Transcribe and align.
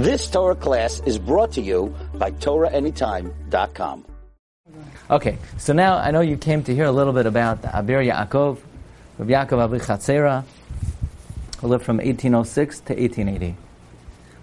This 0.00 0.30
Torah 0.30 0.54
class 0.54 1.02
is 1.04 1.18
brought 1.18 1.52
to 1.52 1.60
you 1.60 1.94
by 2.14 2.30
TorahAnytime.com. 2.30 4.06
Okay, 5.10 5.36
so 5.58 5.74
now 5.74 5.98
I 5.98 6.10
know 6.10 6.22
you 6.22 6.38
came 6.38 6.64
to 6.64 6.74
hear 6.74 6.86
a 6.86 6.90
little 6.90 7.12
bit 7.12 7.26
about 7.26 7.60
Abir 7.60 8.10
Yaakov, 8.10 8.56
Rabbi 9.18 9.32
Yaakov 9.32 9.58
Abi 9.58 9.78
Chatzera, 9.78 10.44
who 11.60 11.68
lived 11.68 11.84
from 11.84 11.98
1806 11.98 12.80
to 12.80 12.94
1880. 12.94 13.56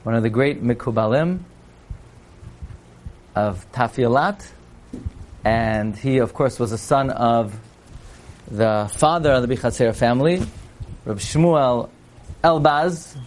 One 0.03 0.13
of 0.13 0.21
the 0.21 0.29
great 0.29 0.63
Mikubalim 0.63 1.39
of 3.33 3.65
Tafilat, 3.71 4.47
and 5.43 5.97
he, 5.97 6.19
of 6.19 6.35
course, 6.35 6.59
was 6.59 6.71
a 6.71 6.77
son 6.77 7.09
of 7.09 7.59
the 8.51 8.91
father 8.93 9.31
of 9.31 9.47
the 9.47 9.55
Bichatzera 9.55 9.95
family, 9.95 10.37
Rabbi 11.03 11.19
Shmuel 11.19 11.89
Elbaz, 12.43 13.17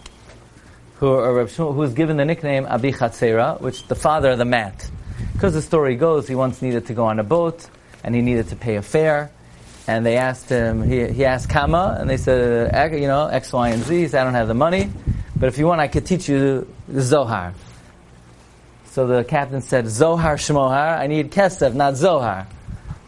who, 1.01 1.15
uh, 1.15 1.45
Shmuel, 1.47 1.73
who 1.73 1.79
was 1.79 1.93
given 1.95 2.17
the 2.17 2.25
nickname 2.25 2.67
Abi 2.67 2.93
Chatzera, 2.93 3.59
which 3.59 3.87
the 3.87 3.95
father 3.95 4.29
of 4.29 4.37
the 4.37 4.45
mat. 4.45 4.89
Because 5.33 5.55
the 5.55 5.61
story 5.61 5.95
goes, 5.95 6.27
he 6.27 6.35
once 6.35 6.61
needed 6.61 6.85
to 6.85 6.93
go 6.93 7.05
on 7.05 7.19
a 7.19 7.23
boat, 7.23 7.67
and 8.03 8.13
he 8.13 8.21
needed 8.21 8.49
to 8.49 8.55
pay 8.55 8.75
a 8.75 8.83
fare, 8.83 9.31
and 9.87 10.05
they 10.05 10.17
asked 10.17 10.47
him, 10.47 10.83
he, 10.83 11.07
he 11.07 11.25
asked 11.25 11.49
Kama, 11.49 11.97
and 11.99 12.07
they 12.07 12.17
said, 12.17 12.93
you 12.93 13.07
know, 13.07 13.25
X, 13.25 13.51
Y, 13.51 13.69
and 13.69 13.83
Z. 13.83 13.97
He 13.97 14.07
said, 14.09 14.21
I 14.21 14.23
don't 14.25 14.35
have 14.35 14.47
the 14.47 14.53
money, 14.53 14.91
but 15.35 15.47
if 15.47 15.57
you 15.57 15.65
want, 15.65 15.81
I 15.81 15.87
could 15.87 16.05
teach 16.05 16.29
you 16.29 16.71
Zohar. 16.93 17.55
So 18.91 19.07
the 19.07 19.23
captain 19.23 19.61
said, 19.61 19.87
Zohar 19.87 20.35
Shmohar, 20.35 20.99
I 20.99 21.07
need 21.07 21.31
Kesef, 21.31 21.73
not 21.73 21.95
Zohar. 21.95 22.45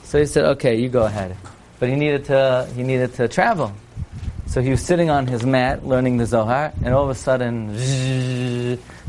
So 0.05 0.17
he 0.17 0.25
said, 0.25 0.45
okay, 0.45 0.77
you 0.77 0.89
go 0.89 1.03
ahead. 1.03 1.37
But 1.79 1.89
he 1.89 1.95
needed 1.95 2.25
to, 2.25 2.67
he 2.75 2.81
needed 2.81 3.13
to 3.15 3.27
travel. 3.27 3.71
So 4.45 4.61
he 4.61 4.69
was 4.69 4.81
sitting 4.81 5.09
on 5.09 5.25
his 5.25 5.43
mat 5.45 5.85
learning 5.85 6.17
the 6.17 6.25
Zohar, 6.25 6.73
and 6.83 6.93
all 6.93 7.03
of 7.03 7.09
a 7.09 7.15
sudden, 7.15 7.75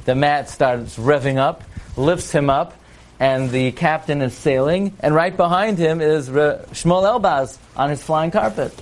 the 0.05 0.15
mat 0.15 0.49
starts 0.49 0.97
revving 0.97 1.37
up, 1.37 1.65
lifts 1.97 2.33
him 2.33 2.49
up, 2.49 2.75
and 3.21 3.51
the 3.51 3.73
captain 3.73 4.23
is 4.23 4.33
sailing, 4.35 4.95
and 5.01 5.15
right 5.15 5.37
behind 5.37 5.79
him 5.79 6.01
is 6.01 6.29
Shmuel 6.29 7.21
Elbaz 7.21 7.59
on 7.77 7.91
his 7.91 8.03
flying 8.03 8.31
carpet. 8.31 8.73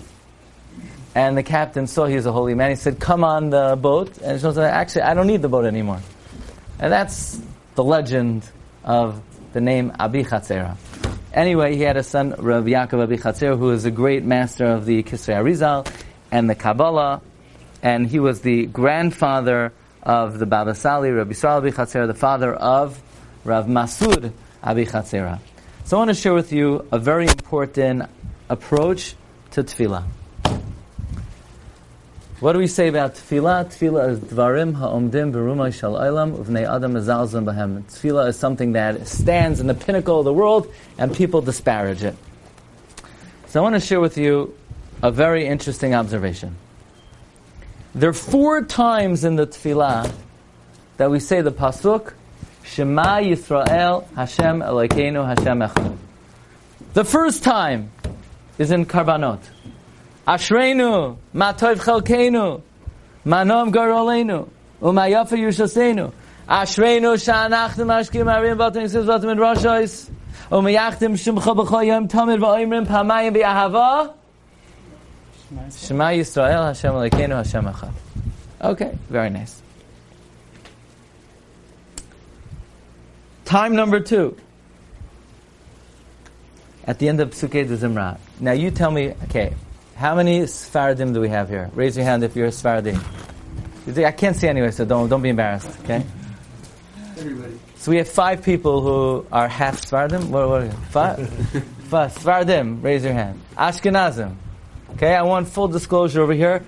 And 1.15 1.37
the 1.37 1.43
captain 1.43 1.87
saw 1.87 2.07
he 2.07 2.15
was 2.15 2.27
a 2.27 2.33
holy 2.33 2.55
man. 2.55 2.71
He 2.71 2.77
said, 2.77 2.99
"Come 2.99 3.23
on 3.25 3.51
the 3.51 3.77
boat." 3.77 4.17
And 4.19 4.41
Shmuel 4.41 4.55
said, 4.55 4.71
"Actually, 4.73 5.03
I 5.03 5.15
don't 5.15 5.27
need 5.27 5.43
the 5.43 5.49
boat 5.49 5.67
anymore." 5.67 6.01
And 6.79 6.91
that's 6.91 7.39
the 7.75 7.85
legend 7.85 8.45
of 8.85 9.21
the 9.53 9.61
name 9.61 9.93
Abi 9.99 10.25
Chatzera. 10.25 10.77
Anyway, 11.35 11.77
he 11.77 11.83
had 11.83 11.97
a 11.97 12.03
son, 12.03 12.35
Rav 12.39 12.65
Yaakov 12.65 13.03
Abi 13.03 13.19
Chatzera, 13.19 13.59
who 13.59 13.67
was 13.67 13.85
a 13.85 13.91
great 13.91 14.25
master 14.25 14.65
of 14.65 14.87
the 14.87 15.03
Kisrei 15.03 15.37
Arizal 15.37 15.87
and 16.33 16.51
the 16.51 16.55
Kabbalah, 16.57 17.21
and 17.83 18.07
he 18.07 18.19
was 18.19 18.41
the 18.41 18.67
grandfather 18.67 19.73
of 20.03 20.39
the 20.39 20.47
Baba 20.47 20.75
Sali, 20.75 21.11
Rabbi 21.11 21.33
Yisrael 21.33 21.59
Abi 21.59 21.71
Chatzera, 21.71 22.07
the 22.09 22.15
father 22.15 22.53
of 22.53 23.01
Rav 23.45 23.67
Masud 23.67 24.33
Abi 24.65 24.87
Chatzera. 24.87 25.39
So 25.85 25.97
I 25.97 26.01
want 26.01 26.09
to 26.09 26.15
share 26.15 26.35
with 26.35 26.53
you 26.53 26.87
a 26.91 26.99
very 26.99 27.27
important 27.27 28.09
approach 28.49 29.15
to 29.53 29.63
tefillah. 29.63 30.05
What 32.41 32.55
do 32.55 32.59
we 32.59 32.67
say 32.67 32.89
about 32.89 33.15
tefillah? 33.15 33.67
Tefillah 33.67 34.11
is 34.11 34.19
dvarim 34.19 34.75
ha'omdim 34.75 35.33
berumay 35.33 35.73
shal 35.73 35.95
olam 35.95 36.37
uvnei 36.37 36.69
adam 36.69 36.95
mezalzim 36.95 37.45
bahem. 37.45 37.83
Tefillah 37.83 38.29
is 38.29 38.39
something 38.39 38.73
that 38.73 39.07
stands 39.07 39.61
in 39.61 39.67
the 39.67 39.75
pinnacle 39.75 40.19
of 40.21 40.25
the 40.25 40.33
world 40.33 40.73
and 40.99 41.15
people 41.15 41.43
disparage 41.43 42.03
it. 42.03 42.17
So 43.49 43.61
I 43.61 43.63
want 43.63 43.75
to 43.75 43.81
share 43.81 44.01
with 44.01 44.17
you 44.17 44.55
a 45.03 45.11
very 45.11 45.47
interesting 45.47 45.95
observation. 45.95 46.57
There 47.95 48.11
are 48.11 48.15
four 48.15 48.63
times 48.63 49.25
in 49.25 49.37
the 49.37 49.47
tefillah 49.47 50.13
that 50.97 51.11
we 51.11 51.19
say 51.19 51.41
the 51.41 51.51
pasuk 51.51 52.15
Shema 52.63 53.19
Yisrael 53.19 54.09
Hashem 54.15 54.61
Elokeinu 54.61 55.27
Hashem 55.27 55.59
Echad. 55.59 55.97
The 56.95 57.05
first 57.05 57.43
time 57.43 57.91
is 58.59 58.71
in 58.71 58.87
Karbanot. 58.87 59.41
Ashreinu, 60.27 61.17
Matov 61.35 61.77
Chelkeinu, 61.81 62.63
Manom 63.27 63.73
Garolenu, 63.73 64.49
Umayafa 64.81 65.37
Yushasenu. 65.37 66.13
Ashreinu 66.49 67.17
Sha'anachtim 67.21 67.89
Ashkim 67.89 68.33
Arim 68.33 68.57
Vatim 68.57 68.85
Yisrael 68.85 69.07
Vatim 69.07 69.33
in 69.33 69.39
Roshais. 69.39 70.09
Umayachtim 70.51 71.15
Shimcha 71.15 71.57
B'choyim 71.57 72.09
Tamid 72.09 72.39
V'oimrim 72.39 72.87
Pamayim 72.87 73.37
B'Ahava. 73.37 74.15
Shema 75.77 76.11
Yisrael 76.11 76.67
Hashem 76.67 76.93
Elokeinu 76.93 77.37
Hashem 77.37 77.65
Echad. 77.65 77.93
Okay, 78.61 78.97
very 79.09 79.31
nice. 79.31 79.61
Time 83.45 83.75
number 83.75 84.01
two. 84.01 84.37
At 86.85 86.99
the 86.99 87.09
end 87.09 87.21
of 87.21 87.31
Psuke 87.31 87.69
de 87.69 87.77
Zimra. 87.77 88.19
Now 88.41 88.53
you 88.53 88.71
tell 88.71 88.91
me, 88.91 89.15
okay, 89.25 89.55
how 89.97 90.15
many 90.15 90.41
Sfaradim 90.43 91.13
do 91.15 91.21
we 91.21 91.29
have 91.29 91.49
here? 91.49 91.71
Raise 91.75 91.97
your 91.97 92.05
hand 92.05 92.25
if 92.25 92.35
you're 92.35 92.47
a 92.47 92.51
Sfaradim. 92.51 93.01
I 94.05 94.13
can't 94.13 94.37
see 94.37 94.49
anyway, 94.49 94.71
so 94.71 94.85
don't, 94.85 95.09
don't 95.09 95.23
be 95.23 95.29
embarrassed, 95.29 95.79
okay? 95.85 96.05
Everybody. 97.19 97.59
So 97.77 97.91
we 97.91 97.99
have 97.99 98.09
five 98.09 98.43
people 98.43 98.81
who 98.81 99.27
are 99.33 99.49
half 99.49 99.81
Sfaradim. 99.81 100.29
What, 100.29 100.49
what 100.49 100.63
are 100.63 100.65
you? 100.67 100.73
Five? 100.91 101.29
five. 101.89 102.15
Sfaradim, 102.15 102.83
raise 102.83 103.05
your 103.05 103.13
hand. 103.13 103.41
Ashkenazim. 103.57 104.37
Okay, 104.95 105.15
I 105.15 105.23
want 105.23 105.49
full 105.49 105.69
disclosure 105.69 106.23
over 106.23 106.33
here. 106.35 106.63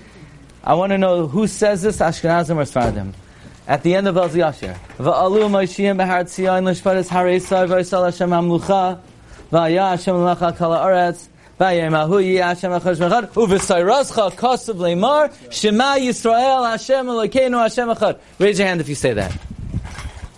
I 0.62 0.74
want 0.74 0.90
to 0.92 0.98
know 0.98 1.26
who 1.26 1.46
says 1.46 1.82
this, 1.82 1.98
Ashkenazim 1.98 2.56
or 2.56 2.62
Sfaradim. 2.62 3.12
At 3.66 3.82
the 3.82 3.94
end 3.94 4.08
of 4.08 4.16
El 4.16 4.28
Yashir. 4.28 4.76
Va'alu 4.98 5.48
Moshiim 5.50 5.96
Behar 5.96 6.24
Tzion 6.24 6.64
Lishparis 6.64 7.08
Harei 7.08 7.40
Sai 7.40 7.66
V'Yisal 7.66 8.04
Hashem 8.04 8.30
Amlucha 8.30 9.00
V'Aya 9.50 9.90
Hashem 9.90 10.14
Lecha 10.16 10.56
Kala 10.56 10.80
Aretz 10.80 11.28
V'Yemahu 11.58 12.22
Yi 12.22 12.36
Hashem 12.36 12.70
Echad 12.72 12.96
Shmechad 12.96 13.28
U'V'Sayrascha 13.32 14.32
Kosav 14.32 14.76
Leimar 14.76 15.32
Shema 15.50 15.96
Yisrael 15.96 16.70
Hashem 16.70 17.06
Elokeinu 17.06 17.62
Hashem 17.62 17.88
Echad 17.88 18.18
Raise 18.38 18.58
your 18.58 18.68
hand 18.68 18.80
if 18.82 18.88
you 18.88 18.94
say 18.94 19.14
that. 19.14 19.32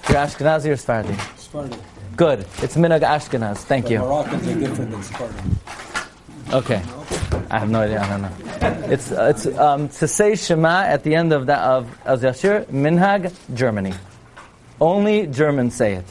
You're 0.08 0.18
Ashkenazi 0.18 0.70
or 0.70 0.76
Sephardi? 0.76 1.14
Sephardi. 1.36 1.76
Good. 2.16 2.40
It's 2.62 2.76
Minhag 2.76 3.00
Ashkenaz. 3.00 3.58
Thank 3.58 3.86
The 3.86 3.94
you. 3.94 3.98
Moroccans 3.98 4.46
are 4.46 4.60
different 4.60 4.90
than 4.92 5.02
Sephardi. 5.02 5.34
Okay. 6.52 6.82
I 7.50 7.58
have 7.58 7.70
no 7.70 7.80
idea. 7.80 8.00
I 8.00 8.08
don't 8.08 8.22
know. 8.22 8.32
It's 8.92 9.10
it's 9.10 9.46
um, 9.58 9.88
to 9.88 10.06
say 10.08 10.36
Shema 10.36 10.82
at 10.82 11.02
the 11.02 11.14
end 11.14 11.32
of 11.32 11.46
that 11.46 11.60
of 11.60 11.88
Az 12.06 12.22
Yashir 12.22 12.66
Minhag 12.66 13.32
Germany. 13.54 13.94
Only 14.80 15.26
Germans 15.26 15.74
say 15.74 15.94
it. 15.94 16.04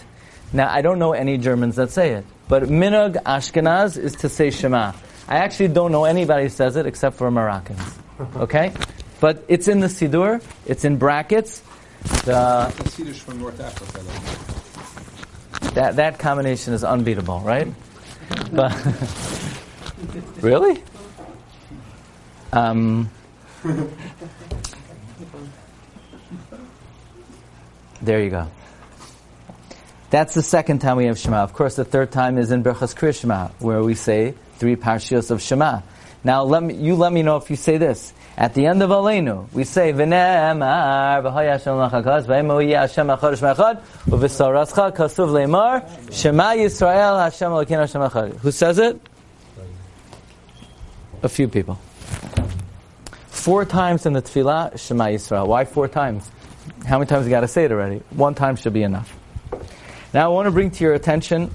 Now 0.52 0.70
I 0.70 0.82
don't 0.82 1.00
know 1.00 1.14
any 1.14 1.38
Germans 1.38 1.78
that 1.78 1.92
say 1.92 2.12
it, 2.12 2.26
but 2.48 2.64
Minhag 2.64 3.22
Ashkenaz 3.24 3.98
is 3.98 4.16
to 4.18 4.30
say 4.30 4.52
Shema. 4.52 4.94
I 5.28 5.38
actually 5.38 5.70
don't 5.70 5.92
know 5.92 6.06
anybody 6.06 6.44
who 6.44 6.50
says 6.50 6.76
it 6.76 6.86
except 6.86 7.16
for 7.18 7.32
Moroccans. 7.32 7.82
Okay, 8.36 8.72
but 9.20 9.44
it's 9.48 9.68
in 9.68 9.80
the 9.80 9.88
Sidur. 9.88 10.44
It's 10.66 10.86
in 10.86 10.98
brackets. 10.98 11.62
The, 12.26 12.70
Swedish 12.90 13.20
from 13.22 13.40
North 13.40 13.60
Africa. 13.60 14.02
that 15.74 15.96
that 15.96 16.20
combination 16.20 16.74
is 16.74 16.84
unbeatable, 16.84 17.40
right? 17.40 17.68
But 18.52 18.72
really, 20.42 20.82
um, 22.54 23.10
there 28.02 28.24
you 28.24 28.30
go. 28.30 28.48
That's 30.10 30.34
the 30.34 30.44
second 30.44 30.80
time 30.80 30.98
we 30.98 31.08
have 31.08 31.18
Shema. 31.18 31.44
Of 31.44 31.54
course, 31.54 31.76
the 31.76 31.84
third 31.84 32.12
time 32.12 32.38
is 32.38 32.52
in 32.52 32.64
Berchas 32.64 32.96
Krishma, 32.96 33.52
where 33.60 33.84
we 33.84 33.96
say 33.96 34.34
three 34.58 34.76
parshios 34.76 35.32
of 35.32 35.42
Shema. 35.42 35.82
Now, 36.24 36.44
let 36.44 36.64
me, 36.64 36.76
you 36.76 36.96
let 36.96 37.12
me 37.12 37.22
know 37.22 37.36
if 37.38 37.50
you 37.50 37.56
say 37.56 37.78
this. 37.78 38.14
At 38.38 38.54
the 38.54 38.66
end 38.66 38.82
of 38.82 38.90
Aleinu, 38.90 39.52
we 39.54 39.64
say, 39.64 39.94
V'ne'emar 39.94 41.24
v'hoy 41.24 41.52
Hashem 41.52 41.76
l'chakaz 41.76 42.26
v'emo 42.26 42.66
yi 42.66 42.74
Hashem 42.74 43.08
echad 43.08 43.32
Hashem 43.32 43.56
echad 43.56 43.82
u'v'sarascha 44.08 44.96
kasuv 44.96 45.30
le'mar 45.30 46.14
Shema 46.14 46.54
Yisrael 46.54 47.24
Hashem 47.24 47.52
Elokeinu 47.52 47.80
Hashem 47.80 48.02
echad. 48.02 48.38
Who 48.38 48.52
says 48.52 48.80
it? 48.80 49.00
A 51.26 51.28
few 51.28 51.48
people. 51.48 51.80
Four 53.30 53.66
times 53.66 54.06
in 54.06 54.14
the 54.14 54.22
Tefillah, 54.22 54.78
Shema 54.78 55.06
Yisrael. 55.06 55.48
Why 55.48 55.66
four 55.66 55.88
times? 55.88 56.30
How 56.86 57.00
many 57.00 57.10
times 57.10 57.26
you 57.26 57.32
got 57.32 57.40
to 57.40 57.48
say 57.48 57.66
it 57.66 57.72
already? 57.72 58.04
One 58.12 58.36
time 58.36 58.56
should 58.58 58.74
be 58.74 58.84
enough. 58.84 59.12
Now 60.14 60.26
I 60.26 60.28
want 60.28 60.46
to 60.46 60.52
bring 60.52 60.70
to 60.70 60.84
your 60.84 60.94
attention 60.94 61.50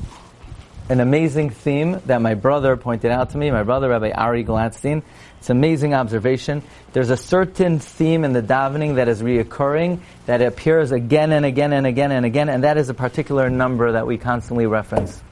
an 0.88 0.98
amazing 0.98 1.50
theme 1.50 2.00
that 2.06 2.20
my 2.20 2.34
brother 2.34 2.76
pointed 2.76 3.12
out 3.12 3.30
to 3.30 3.38
me, 3.38 3.52
my 3.52 3.62
brother 3.62 3.88
Rabbi 3.90 4.10
Ari 4.10 4.44
Glatstein. 4.44 5.04
It's 5.38 5.50
an 5.50 5.58
amazing 5.58 5.94
observation. 5.94 6.64
There's 6.92 7.10
a 7.10 7.16
certain 7.16 7.78
theme 7.78 8.24
in 8.24 8.32
the 8.32 8.42
davening 8.42 8.96
that 8.96 9.06
is 9.06 9.22
reoccurring, 9.22 10.00
that 10.26 10.42
appears 10.42 10.90
again 10.90 11.30
and 11.30 11.46
again 11.46 11.72
and 11.72 11.86
again 11.86 12.10
and 12.10 12.26
again, 12.26 12.48
and 12.48 12.64
that 12.64 12.76
is 12.76 12.88
a 12.88 12.94
particular 12.94 13.48
number 13.48 13.92
that 13.92 14.04
we 14.04 14.18
constantly 14.18 14.66
reference. 14.66 15.22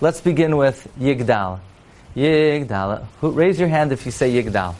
Let's 0.00 0.20
begin 0.20 0.56
with 0.56 0.88
Yigdal. 0.98 1.60
Yigdal. 2.16 3.06
Who, 3.20 3.30
raise 3.30 3.58
your 3.58 3.68
hand 3.68 3.92
if 3.92 4.04
you 4.06 4.12
say 4.12 4.32
Yigdal. 4.32 4.74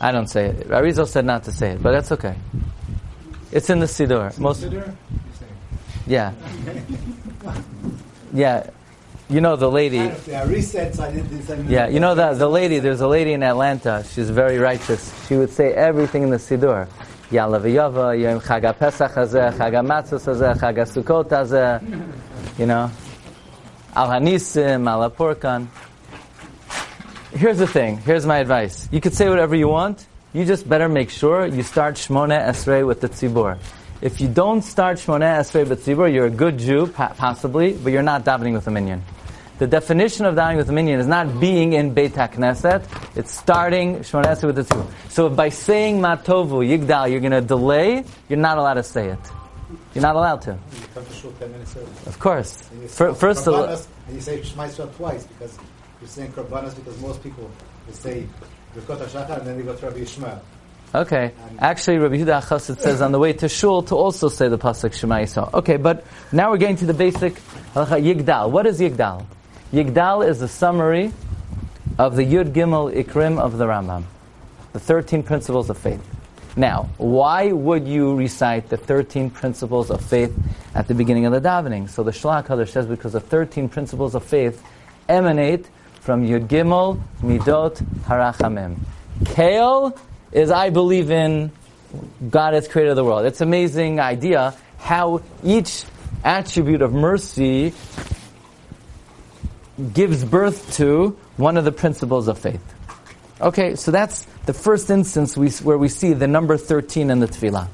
I 0.00 0.12
don't 0.12 0.26
say 0.28 0.46
it. 0.46 0.68
Arizal 0.68 1.06
said 1.06 1.24
not 1.24 1.44
to 1.44 1.52
say 1.52 1.70
it, 1.70 1.82
but 1.82 1.92
that's 1.92 2.12
okay. 2.12 2.36
It's 3.52 3.70
in 3.70 3.78
the 3.78 3.86
Siddur. 3.86 4.36
Most, 4.38 4.62
Consider? 4.62 4.94
yeah. 6.06 6.32
Yeah. 8.32 8.68
You 9.30 9.40
know 9.40 9.56
the 9.56 9.70
lady. 9.70 9.96
Yeah, 10.26 10.42
I 10.42 10.46
didn't 10.46 11.46
do. 11.46 11.72
Yeah, 11.72 11.88
you 11.88 11.98
know 12.00 12.14
the 12.14 12.34
the 12.34 12.48
lady. 12.48 12.78
There's 12.78 13.00
a 13.00 13.08
lady 13.08 13.32
in 13.32 13.42
Atlanta. 13.42 14.04
She's 14.12 14.28
very 14.28 14.58
righteous. 14.58 15.14
She 15.26 15.36
would 15.36 15.50
say 15.50 15.72
everything 15.72 16.24
in 16.24 16.30
the 16.30 16.36
Siddur. 16.36 16.86
Yalla 17.30 17.58
v'yava, 17.58 18.20
Yom 18.20 18.40
Chag 18.40 18.78
Pesach 18.78 19.12
hazeh, 19.12 19.52
Chag 19.54 19.72
hazeh, 19.72 20.54
Chag 20.58 20.76
Sukkot 20.76 21.28
hazeh. 21.30 22.58
You 22.58 22.66
know, 22.66 22.90
Al 23.96 24.08
Hanisim, 24.08 24.88
Al 24.88 25.08
Porkan. 25.10 25.68
Here's 27.32 27.58
the 27.58 27.66
thing. 27.66 27.98
Here's 27.98 28.26
my 28.26 28.38
advice. 28.38 28.88
You 28.90 29.00
could 29.00 29.14
say 29.14 29.28
whatever 29.28 29.54
you 29.54 29.68
want. 29.68 30.04
You 30.32 30.44
just 30.44 30.68
better 30.68 30.88
make 30.88 31.10
sure 31.10 31.46
you 31.46 31.62
start 31.62 31.94
Shmona 31.94 32.44
Esrei 32.48 32.84
with 32.84 33.00
the 33.00 33.08
Tzibur. 33.08 33.56
If 34.00 34.20
you 34.20 34.26
don't 34.26 34.62
start 34.62 34.98
Shmona 34.98 35.38
Esrei 35.38 35.68
with 35.68 35.86
Tzibur, 35.86 36.12
you're 36.12 36.26
a 36.26 36.30
good 36.30 36.58
Jew, 36.58 36.88
possibly, 36.88 37.74
but 37.74 37.92
you're 37.92 38.02
not 38.02 38.24
davening 38.24 38.54
with 38.54 38.66
a 38.66 38.72
minyan. 38.72 39.00
The 39.58 39.68
definition 39.68 40.26
of 40.26 40.34
davening 40.34 40.56
with 40.56 40.68
a 40.68 40.72
minyan 40.72 40.98
is 40.98 41.06
not 41.06 41.38
being 41.38 41.74
in 41.74 41.94
Beit 41.94 42.14
HaKnesset, 42.14 43.16
it's 43.16 43.30
starting 43.30 44.00
Shmona 44.00 44.24
Esrei 44.24 44.46
with 44.46 44.56
the 44.56 44.62
Tzibur. 44.62 44.86
So 45.08 45.28
by 45.28 45.50
saying 45.50 46.00
Matovu, 46.00 46.66
Yigdal, 46.66 47.12
you're 47.12 47.20
going 47.20 47.30
to 47.30 47.40
delay, 47.40 48.04
you're 48.28 48.40
not 48.40 48.58
allowed 48.58 48.74
to 48.74 48.82
say 48.82 49.10
it. 49.10 49.20
You're 49.94 50.02
not 50.02 50.16
allowed 50.16 50.42
to. 50.42 50.58
To 50.94 51.12
shul 51.12 51.32
10 51.38 51.52
minutes 51.52 51.76
early. 51.76 51.86
Of 52.06 52.18
course. 52.18 52.68
And 52.70 52.82
you 52.82 52.88
Fir- 52.88 53.12
say 53.12 53.18
First 53.20 53.46
of 53.46 53.54
all, 53.54 54.14
you 54.14 54.20
say 54.20 54.42
Shema 54.42 54.64
Yisrael 54.64 54.94
twice 54.96 55.24
because 55.24 55.58
you're 56.00 56.08
saying 56.08 56.32
Korbanos 56.32 56.74
because 56.74 57.00
most 57.00 57.22
people 57.22 57.50
will 57.86 57.94
say 57.94 58.26
Birkot 58.74 58.98
HaShachar 58.98 59.38
and 59.38 59.46
then 59.46 59.56
they 59.56 59.62
go 59.62 59.74
to 59.74 59.86
Rabbi 59.86 60.00
Yishmael. 60.00 60.40
Okay. 60.94 61.32
Actually, 61.58 61.98
Rabbi 61.98 62.18
Yehuda 62.18 62.44
Chassid 62.44 62.78
says 62.80 63.02
on 63.02 63.10
the 63.10 63.18
way 63.18 63.32
to 63.32 63.48
shul 63.48 63.82
to 63.82 63.96
also 63.96 64.28
say 64.28 64.48
the 64.48 64.58
pasuk 64.58 64.92
Shema 64.92 65.16
Yisrael. 65.16 65.52
Okay, 65.52 65.76
but 65.76 66.04
now 66.30 66.50
we're 66.50 66.56
getting 66.56 66.76
to 66.76 66.86
the 66.86 66.94
basic 66.94 67.34
halacha 67.74 68.00
Yigdal. 68.00 68.50
What 68.50 68.66
is 68.66 68.78
Yigdal? 68.80 69.26
Yigdal 69.72 70.28
is 70.28 70.40
a 70.40 70.46
summary 70.46 71.12
of 71.98 72.14
the 72.14 72.22
Yud 72.24 72.52
Gimel 72.52 72.94
Ikrim 72.94 73.40
of 73.40 73.58
the 73.58 73.66
Rambam, 73.66 74.04
the 74.72 74.78
13 74.78 75.24
principles 75.24 75.68
of 75.68 75.78
faith. 75.78 76.13
Now, 76.56 76.88
why 76.98 77.50
would 77.50 77.88
you 77.88 78.14
recite 78.14 78.68
the 78.68 78.76
13 78.76 79.30
principles 79.30 79.90
of 79.90 80.00
faith 80.04 80.32
at 80.74 80.86
the 80.86 80.94
beginning 80.94 81.26
of 81.26 81.32
the 81.32 81.40
davening? 81.40 81.88
So 81.90 82.02
the 82.04 82.12
Shlach 82.12 82.68
says 82.68 82.86
because 82.86 83.12
the 83.12 83.20
13 83.20 83.68
principles 83.68 84.14
of 84.14 84.24
faith 84.24 84.62
emanate 85.08 85.66
from 86.00 86.26
Yud 86.26 86.46
Gimel 86.46 87.02
Midot 87.22 87.82
Harachamim. 88.02 88.76
Kale 89.26 89.98
is 90.32 90.50
I 90.50 90.70
believe 90.70 91.10
in 91.10 91.50
God 92.30 92.54
as 92.54 92.68
creator 92.68 92.90
of 92.90 92.96
the 92.96 93.04
world. 93.04 93.26
It's 93.26 93.40
an 93.40 93.48
amazing 93.48 94.00
idea 94.00 94.54
how 94.78 95.22
each 95.42 95.84
attribute 96.22 96.82
of 96.82 96.92
mercy 96.92 97.72
gives 99.92 100.24
birth 100.24 100.76
to 100.76 101.18
one 101.36 101.56
of 101.56 101.64
the 101.64 101.72
principles 101.72 102.28
of 102.28 102.38
faith. 102.38 102.62
Okay, 103.40 103.74
so 103.74 103.90
that's 103.90 104.26
the 104.46 104.52
first 104.52 104.90
instance 104.90 105.36
we, 105.36 105.50
where 105.50 105.78
we 105.78 105.88
see 105.88 106.12
the 106.12 106.28
number 106.28 106.56
13 106.56 107.10
in 107.10 107.20
the 107.20 107.26
tefillah. 107.26 107.68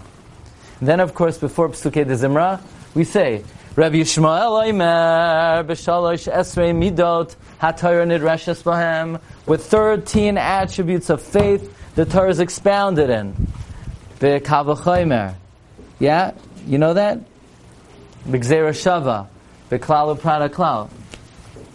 Then, 0.80 1.00
of 1.00 1.14
course, 1.14 1.36
before 1.38 1.68
Psukei 1.70 2.06
de 2.06 2.14
Zimra, 2.14 2.60
we 2.94 3.04
say, 3.04 3.44
Rabbi 3.76 3.96
Yishmael 3.96 4.64
Oimer, 4.64 5.66
B'shalosh 5.66 6.32
Esrei 6.32 6.74
Midot, 6.74 7.36
HaTorah 7.60 8.06
Nidreshes 8.06 8.62
Bahem, 8.62 9.20
with 9.46 9.64
13 9.66 10.38
attributes 10.38 11.10
of 11.10 11.20
faith, 11.20 11.76
the 11.94 12.04
Torah 12.04 12.30
is 12.30 12.40
expounded 12.40 13.10
in. 13.10 13.34
Yeah? 15.98 16.32
You 16.66 16.78
know 16.78 16.94
that? 16.94 17.20
B'gzera 18.26 18.70
Shava. 18.70 19.28
B'klal 19.70 20.18
Prada 20.18 20.48
Klal. 20.48 20.88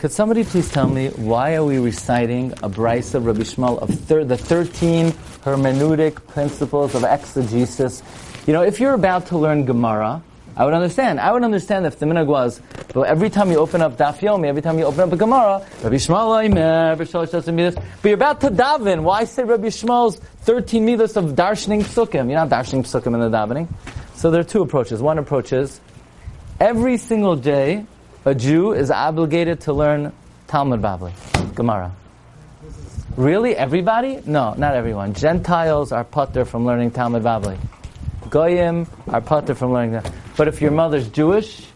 Could 0.05 0.11
somebody 0.11 0.43
please 0.43 0.69
tell 0.69 0.87
me 0.87 1.07
why 1.07 1.55
are 1.55 1.63
we 1.63 1.79
reciting 1.79 2.51
a 2.61 2.69
brisa 2.69 3.25
Rabbi 3.25 3.39
Yishmael 3.39 3.79
of 3.79 3.89
thir- 3.89 4.23
the 4.23 4.37
13 4.37 5.07
hermeneutic 5.41 6.27
principles 6.27 6.93
of 6.93 7.03
exegesis? 7.03 8.03
You 8.45 8.53
know, 8.53 8.61
if 8.61 8.79
you're 8.79 8.93
about 8.93 9.25
to 9.29 9.37
learn 9.39 9.65
Gemara, 9.65 10.21
I 10.55 10.63
would 10.63 10.75
understand. 10.75 11.19
I 11.19 11.31
would 11.31 11.43
understand 11.43 11.87
if 11.87 11.97
the 11.97 12.05
minhag 12.05 12.27
was, 12.27 12.61
well, 12.93 13.05
every 13.05 13.31
time 13.31 13.49
you 13.49 13.57
open 13.57 13.81
up 13.81 13.97
Daf 13.97 14.19
Yomi, 14.19 14.45
every 14.45 14.61
time 14.61 14.77
you 14.77 14.85
open 14.85 14.99
up 14.99 15.11
a 15.11 15.17
Gemara, 15.17 15.65
Rabbi 15.81 15.95
Yishmael 15.95 16.95
Esrei 16.95 17.51
Midas. 17.51 17.73
But 17.73 18.07
you're 18.07 18.13
about 18.13 18.41
to 18.41 18.51
daven. 18.51 19.01
Why 19.01 19.23
say 19.23 19.43
Rabbi 19.43 19.69
Yishmael's 19.69 20.17
13 20.17 20.85
midas 20.85 21.17
of 21.17 21.31
darshaning 21.31 21.81
psukim? 21.81 22.29
You're 22.29 22.45
not 22.45 22.49
darshaning 22.49 22.83
psukim 22.83 23.15
in 23.15 23.21
the 23.21 23.35
davening. 23.35 23.67
So 24.13 24.29
there 24.29 24.41
are 24.41 24.43
two 24.43 24.61
approaches. 24.61 25.01
One 25.01 25.17
approach 25.17 25.51
is, 25.51 25.81
every 26.59 26.97
single 26.97 27.35
day, 27.35 27.87
a 28.25 28.33
Jew 28.33 28.74
is 28.74 28.89
obligated 28.89 29.62
to 29.62 29.74
learn 29.74 30.12
Talmud 30.48 30.81
Bavli, 30.81 31.13
Gemara. 31.54 31.92
Really? 33.16 33.56
Everybody? 33.56 34.19
No, 34.25 34.56
not 34.57 34.74
everyone. 34.74 35.13
Gentiles 35.13 35.92
are 35.92 36.04
putter 36.04 36.44
from 36.44 36.66
learning 36.66 36.92
Talmud 36.92 37.22
Bavli. 37.22 37.57
Goyim 38.31 38.88
are 39.07 39.22
putter 39.22 39.54
from 39.54 39.74
learning 39.74 39.92
that. 39.92 40.12
But 40.36 40.48
if 40.48 40.60
your 40.60 40.72
mother's 40.72 41.07
Jewish, 41.07 41.68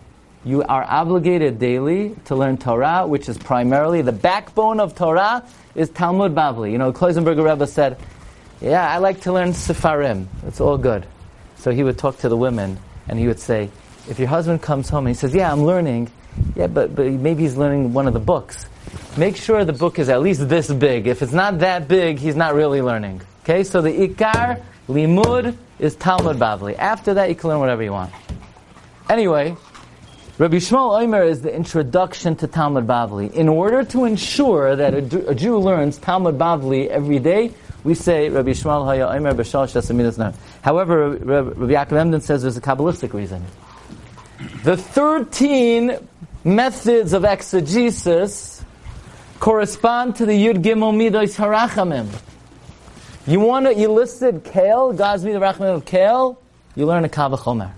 you 0.44 0.63
are 0.63 0.84
obligated 0.84 1.60
daily 1.60 2.16
to 2.25 2.36
learn 2.36 2.57
Torah, 2.57 3.06
which 3.06 3.30
is 3.30 3.38
primarily 3.38 4.01
the 4.01 4.12
backbone 4.12 4.80
of 4.80 4.96
Torah 4.96 5.46
is 5.75 5.90
Talmud 5.90 6.34
Bavli. 6.34 6.72
You 6.72 6.80
know, 6.80 6.92
Kloisenberger 6.92 7.48
Rebbe 7.48 7.68
said, 7.68 7.98
"Yeah, 8.60 8.90
I 8.90 8.98
like 8.98 9.22
to 9.22 9.31
learn 9.31 9.50
Sefarim. 9.50 10.25
It's 10.48 10.60
all 10.60 10.80
good." 10.80 11.06
So 11.57 11.69
he 11.72 11.84
would 11.84 12.00
talk 12.00 12.18
to 12.19 12.30
the 12.30 12.38
women, 12.38 12.80
and 13.07 13.19
he 13.19 13.28
would 13.28 13.40
say, 13.40 13.69
"If 14.10 14.18
your 14.18 14.30
husband 14.30 14.63
comes 14.63 14.90
home 14.90 15.06
and 15.06 15.16
he 15.16 15.19
says, 15.19 15.36
"Yeah, 15.36 15.51
I'm 15.51 15.63
learning," 15.63 16.10
yeah, 16.55 16.67
but 16.67 16.95
but 16.95 17.05
maybe 17.07 17.43
he's 17.43 17.57
learning 17.57 17.93
one 17.93 18.07
of 18.07 18.13
the 18.13 18.19
books. 18.19 18.65
Make 19.17 19.35
sure 19.35 19.65
the 19.65 19.73
book 19.73 19.99
is 19.99 20.09
at 20.09 20.21
least 20.21 20.47
this 20.49 20.71
big. 20.71 21.07
If 21.07 21.21
it's 21.21 21.33
not 21.33 21.59
that 21.59 21.87
big, 21.87 22.19
he's 22.19 22.35
not 22.35 22.55
really 22.55 22.81
learning. 22.81 23.21
Okay, 23.43 23.63
so 23.63 23.81
the 23.81 23.91
ikar 23.91 24.61
limud 24.87 25.55
is 25.79 25.95
Talmud 25.95 26.37
Bavli. 26.37 26.77
After 26.77 27.15
that, 27.15 27.29
you 27.29 27.35
can 27.35 27.49
learn 27.49 27.59
whatever 27.59 27.83
you 27.83 27.91
want. 27.91 28.11
Anyway, 29.09 29.55
Rabbi 30.37 30.55
Yishmael 30.55 31.01
Omer 31.03 31.23
is 31.23 31.41
the 31.41 31.53
introduction 31.53 32.35
to 32.37 32.47
Talmud 32.47 32.87
Bavli. 32.87 33.31
In 33.33 33.49
order 33.49 33.83
to 33.83 34.05
ensure 34.05 34.75
that 34.75 34.93
a, 34.93 35.01
Jew- 35.01 35.57
learns 35.57 35.97
Talmud 35.97 36.37
Bavli 36.37 36.87
every 36.87 37.19
day, 37.19 37.51
we 37.83 37.93
say 37.93 38.29
Rabbi 38.29 38.51
Yishmael 38.51 38.85
Haya 38.85 39.07
Omer 39.07 39.33
B'Shalosh 39.33 39.73
Tasamidas 39.73 40.17
Nar. 40.17 40.33
However, 40.61 41.09
Rabbi 41.09 41.49
Rabbi 41.49 41.73
Yaakov 41.73 41.97
Emden 41.99 42.21
says 42.21 42.41
there's 42.41 42.55
a 42.55 42.61
Kabbalistic 42.61 43.13
reason. 43.13 43.43
The 44.63 44.77
13 44.77 45.98
methods 46.43 47.13
of 47.13 47.25
exegesis 47.25 48.63
correspond 49.39 50.15
to 50.17 50.25
the 50.25 50.34
Yud 50.34 50.63
Gimel 50.63 50.93
Midos 50.93 51.36
Harachamim. 51.38 52.08
You 53.27 53.39
want 53.39 53.67
to, 53.67 53.89
listed 53.89 54.43
Kale, 54.43 54.93
God's 54.93 55.24
Midah 55.24 55.53
Rachamim 55.53 55.75
of 55.75 55.86
Kale, 55.86 56.41
you 56.75 56.86
learn 56.86 57.05
a 57.05 57.10
Kavachomer. 57.10 57.72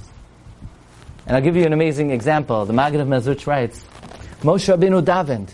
And 1.25 1.36
I'll 1.36 1.41
give 1.41 1.56
you 1.56 1.65
an 1.65 1.74
amazing 1.74 2.12
example. 2.12 2.65
The 2.65 2.74
Maggid 2.74 3.00
of 3.00 3.08
Mezrich 3.08 3.48
writes, 3.48 3.84
Moshe 4.41 4.75
Rabbeinu 4.75 5.03
davened, 5.03 5.53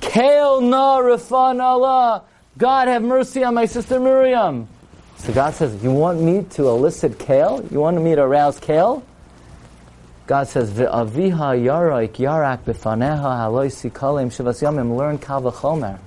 Kale 0.00 0.60
na 0.60 0.98
refan 0.98 1.60
Allah, 1.60 2.24
God 2.56 2.88
have 2.88 3.02
mercy 3.02 3.42
on 3.44 3.54
my 3.54 3.66
sister 3.66 3.98
Miriam. 3.98 4.68
So 5.16 5.32
God 5.32 5.54
says, 5.54 5.82
you 5.82 5.92
want 5.92 6.20
me 6.20 6.44
to 6.50 6.68
elicit 6.68 7.18
Kale? 7.18 7.66
You 7.70 7.80
want 7.80 8.00
me 8.00 8.14
to 8.14 8.22
arouse 8.22 8.60
Kale? 8.60 9.02
God 10.28 10.46
says, 10.46 10.70
V'aviha 10.72 11.56
yaroik 11.58 12.16
yarak 12.16 12.58
b'faneha 12.64 13.18
haloi 13.18 13.68
sikalim 13.72 14.26
shivas 14.26 14.60
yamim, 14.62 14.94
learn 14.94 15.16
Kavachomer. 15.16 15.98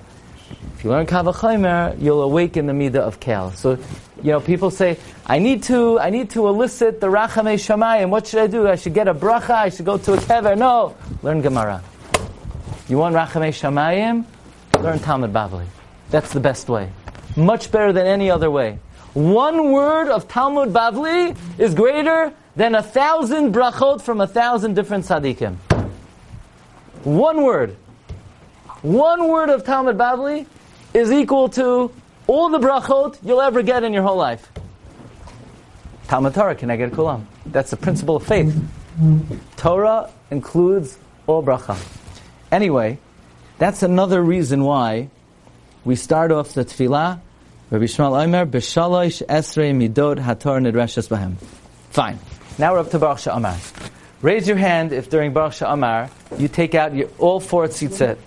If 0.75 0.83
you 0.83 0.91
learn 0.91 1.07
Kavachomer, 1.07 1.99
you'll 1.99 2.21
awaken 2.21 2.67
the 2.67 2.73
midah 2.73 2.97
of 2.97 3.19
Kale. 3.19 3.49
So, 3.53 3.79
you 4.21 4.31
know, 4.31 4.39
people 4.39 4.69
say, 4.69 4.99
I 5.25 5.39
need 5.39 5.63
to, 5.63 5.99
I 5.99 6.11
need 6.11 6.29
to 6.31 6.47
elicit 6.47 7.01
the 7.01 7.07
Rachamei 7.07 7.55
Shamayim. 7.55 8.09
What 8.09 8.27
should 8.27 8.41
I 8.41 8.45
do? 8.45 8.67
I 8.67 8.75
should 8.75 8.93
get 8.93 9.07
a 9.07 9.13
bracha, 9.15 9.55
I 9.55 9.69
should 9.69 9.87
go 9.87 9.97
to 9.97 10.13
a 10.13 10.17
kever. 10.17 10.55
No! 10.55 10.95
Learn 11.23 11.41
Gemara. 11.41 11.81
You 12.87 12.99
want 12.99 13.15
Rachamei 13.15 13.49
Shamayim? 13.49 14.23
Learn 14.83 14.99
Talmud 14.99 15.33
Bavli. 15.33 15.65
That's 16.11 16.31
the 16.31 16.39
best 16.39 16.69
way. 16.69 16.91
Much 17.35 17.71
better 17.71 17.91
than 17.91 18.05
any 18.05 18.29
other 18.29 18.51
way. 18.51 18.77
One 19.15 19.71
word 19.71 20.09
of 20.09 20.27
Talmud 20.27 20.69
Bavli 20.69 21.35
is 21.57 21.73
greater 21.73 22.31
than 22.55 22.75
a 22.75 22.83
thousand 22.83 23.53
brachot 23.53 24.01
from 24.01 24.21
a 24.21 24.27
thousand 24.27 24.75
different 24.75 25.05
tzaddikim. 25.05 25.55
One 27.03 27.43
word. 27.43 27.75
One 28.81 29.27
word 29.27 29.49
of 29.49 29.63
Talmud 29.63 29.97
Bavli 29.97 30.45
is 30.93 31.11
equal 31.11 31.49
to 31.49 31.91
all 32.27 32.49
the 32.49 32.59
brachot 32.59 33.17
you'll 33.23 33.41
ever 33.41 33.61
get 33.61 33.83
in 33.83 33.93
your 33.93 34.03
whole 34.03 34.17
life. 34.17 34.51
Talmud 36.07 36.33
Torah 36.33 36.55
can 36.55 36.69
I 36.69 36.75
get 36.75 36.91
a 36.91 36.95
kulam? 36.95 37.25
That's 37.45 37.71
the 37.71 37.77
principle 37.77 38.17
of 38.17 38.23
faith. 38.23 38.53
Torah 39.55 40.11
includes 40.29 40.97
all 41.25 41.43
bracha. 41.43 41.77
Anyway, 42.51 42.99
that's 43.57 43.83
another 43.83 44.21
reason 44.21 44.63
why 44.63 45.09
we 45.85 45.95
start 45.95 46.31
off 46.31 46.53
the 46.53 46.65
tefillah. 46.65 47.19
Rabbi 47.69 47.85
Yishmael 47.85 48.23
Omer, 48.23 48.45
B'shalosh 48.45 49.25
Esrei 49.27 49.73
Midot 49.73 50.17
Hator 50.17 50.59
Nidreshes 50.59 51.07
Bahem. 51.07 51.37
Fine. 51.91 52.19
Now 52.57 52.73
we're 52.73 52.79
up 52.79 52.89
to 52.91 52.99
Baruch 52.99 53.25
Amar. 53.27 53.57
Raise 54.21 54.47
your 54.47 54.57
hand 54.57 54.93
if 54.93 55.09
during 55.09 55.33
Baruch 55.33 55.61
Amar 55.61 56.09
you 56.37 56.47
take 56.47 56.75
out 56.75 56.93
your, 56.93 57.09
all 57.17 57.39
four 57.39 57.67
tzitzit. 57.67 58.17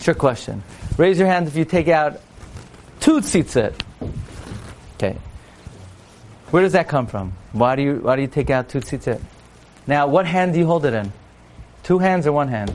Trick 0.00 0.18
question. 0.18 0.62
Raise 0.96 1.18
your 1.18 1.26
hand 1.26 1.48
if 1.48 1.56
you 1.56 1.64
take 1.64 1.88
out 1.88 2.20
two 3.00 3.20
tzitzit. 3.20 3.74
Okay. 4.96 5.16
Where 6.50 6.62
does 6.62 6.72
that 6.72 6.88
come 6.88 7.06
from? 7.06 7.32
Why 7.52 7.74
do 7.74 7.82
you 7.82 7.94
why 7.96 8.16
do 8.16 8.22
you 8.22 8.28
take 8.28 8.50
out 8.50 8.68
two 8.68 8.80
tzitzit? 8.80 9.20
Now, 9.86 10.06
what 10.06 10.26
hand 10.26 10.52
do 10.52 10.58
you 10.58 10.66
hold 10.66 10.86
it 10.86 10.94
in? 10.94 11.12
Two 11.82 11.98
hands 11.98 12.26
or 12.26 12.32
one 12.32 12.48
hand? 12.48 12.72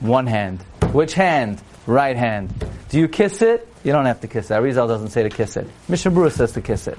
One 0.00 0.26
hand. 0.26 0.62
Which 0.92 1.14
hand? 1.14 1.60
Right 1.86 2.16
hand. 2.16 2.52
Do 2.88 2.98
you 2.98 3.06
kiss 3.06 3.42
it? 3.42 3.68
You 3.84 3.92
don't 3.92 4.06
have 4.06 4.20
to 4.22 4.28
kiss 4.28 4.50
it. 4.50 4.54
Arizal 4.54 4.88
doesn't 4.88 5.10
say 5.10 5.22
to 5.22 5.30
kiss 5.30 5.56
it. 5.56 5.68
Mishnah 5.88 6.10
Berurah 6.10 6.32
says 6.32 6.52
to 6.52 6.60
kiss 6.60 6.88
it. 6.88 6.98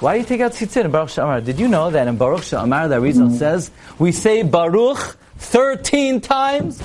Why 0.00 0.14
do 0.14 0.20
you 0.20 0.26
take 0.26 0.40
out 0.42 0.52
tzitzit 0.52 0.84
in 0.84 0.90
Baruch 0.90 1.08
Sha'amar? 1.08 1.42
Did 1.42 1.58
you 1.58 1.68
know 1.68 1.90
that 1.90 2.06
in 2.06 2.18
Baruch 2.18 2.42
Sha'amar, 2.42 2.88
the 2.88 2.96
Arizal 2.96 3.32
says, 3.34 3.70
we 3.98 4.12
say 4.12 4.42
Baruch 4.42 5.16
13 5.38 6.20
times? 6.20 6.82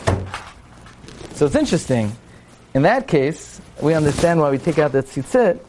So 1.34 1.48
it's 1.48 1.56
interesting. 1.56 2.16
In 2.74 2.84
that 2.84 3.08
case, 3.08 3.60
we 3.82 3.94
understand 3.96 4.40
why 4.40 4.50
we 4.50 4.58
take 4.58 4.80
out 4.80 4.94
the 4.94 5.04
tzitzit, 5.04 5.60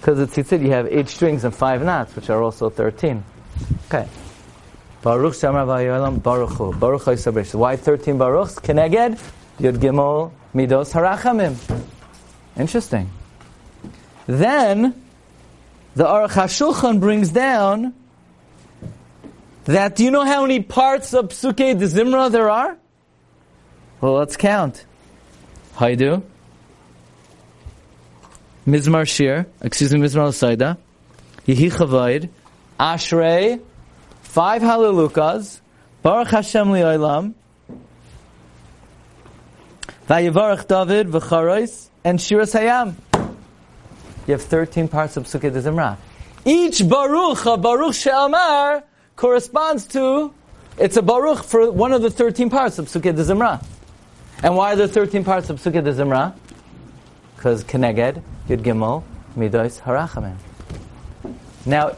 because 0.00 0.16
the 0.16 0.42
tzitzit 0.42 0.62
you 0.62 0.70
have 0.70 0.86
eight 0.86 1.10
strings 1.10 1.44
and 1.44 1.54
five 1.54 1.84
knots, 1.84 2.16
which 2.16 2.30
are 2.30 2.42
also 2.42 2.70
13. 2.70 3.22
Okay. 3.86 4.08
Baruch 5.02 5.34
Sha'amar 5.34 5.66
V'ayolam 5.66 6.22
Baruch 6.22 6.50
Hu. 6.50 6.72
Baruch 6.74 7.02
HaYisabresh. 7.02 7.54
Why 7.54 7.76
13 7.76 8.16
Baruchs? 8.16 8.54
Keneged 8.54 9.20
Yud 9.58 9.76
Gimel 9.76 10.32
Midos 10.54 10.92
Harachamim. 10.94 11.56
Interesting. 12.56 13.10
Then, 14.26 14.94
the 15.94 16.04
Aruch 16.04 16.30
HaShulchan 16.30 17.00
brings 17.00 17.30
down 17.30 17.94
that, 19.64 19.96
do 19.96 20.04
you 20.04 20.10
know 20.10 20.24
how 20.24 20.42
many 20.42 20.60
parts 20.60 21.14
of 21.14 21.28
Psuke 21.28 21.78
de 21.78 21.86
Zimra 21.86 22.30
there 22.30 22.50
are? 22.50 22.76
Well, 24.00 24.14
let's 24.14 24.36
count. 24.36 24.84
Haidu. 25.74 26.22
Mizmar 28.66 29.08
Shir, 29.08 29.46
excuse 29.62 29.92
me, 29.92 30.00
Mizmar 30.00 30.24
Al-Saida, 30.24 30.78
Yehi 31.46 31.72
Chavaid, 31.72 32.28
Ashrei, 32.78 33.60
five 34.22 34.62
Hallelujahs, 34.62 35.60
Baruch 36.02 36.28
Hashem 36.28 36.68
Li'olam, 36.68 37.34
Vayivarach 40.08 40.66
David, 40.66 41.08
V'charois, 41.08 41.88
and 42.04 42.18
Shiras 42.18 42.58
Hayam. 42.58 42.94
You 44.30 44.34
have 44.34 44.42
13 44.42 44.86
parts 44.86 45.16
of 45.16 45.24
Psukkah 45.24 45.52
de 45.52 45.60
Zimra. 45.60 45.96
Each 46.44 46.88
Baruch, 46.88 47.46
a 47.46 47.56
Baruch 47.56 47.96
She'amar, 47.96 48.84
corresponds 49.16 49.88
to, 49.88 50.32
it's 50.78 50.96
a 50.96 51.02
Baruch 51.02 51.42
for 51.42 51.72
one 51.72 51.90
of 51.90 52.02
the 52.02 52.10
13 52.10 52.48
parts 52.48 52.78
of 52.78 52.86
Psukkah 52.86 53.16
de 53.16 53.24
Zimra. 53.24 53.60
And 54.44 54.54
why 54.54 54.74
are 54.74 54.76
there 54.76 54.86
13 54.86 55.24
parts 55.24 55.50
of 55.50 55.60
Psukkah 55.60 55.82
de 55.82 55.92
Zimra? 55.92 56.32
Because 57.34 57.64
Keneged, 57.64 58.22
Yud 58.48 58.62
Gimel, 58.62 59.02
Midos, 59.36 59.80
Harachamim. 59.80 60.36
Now, 61.66 61.96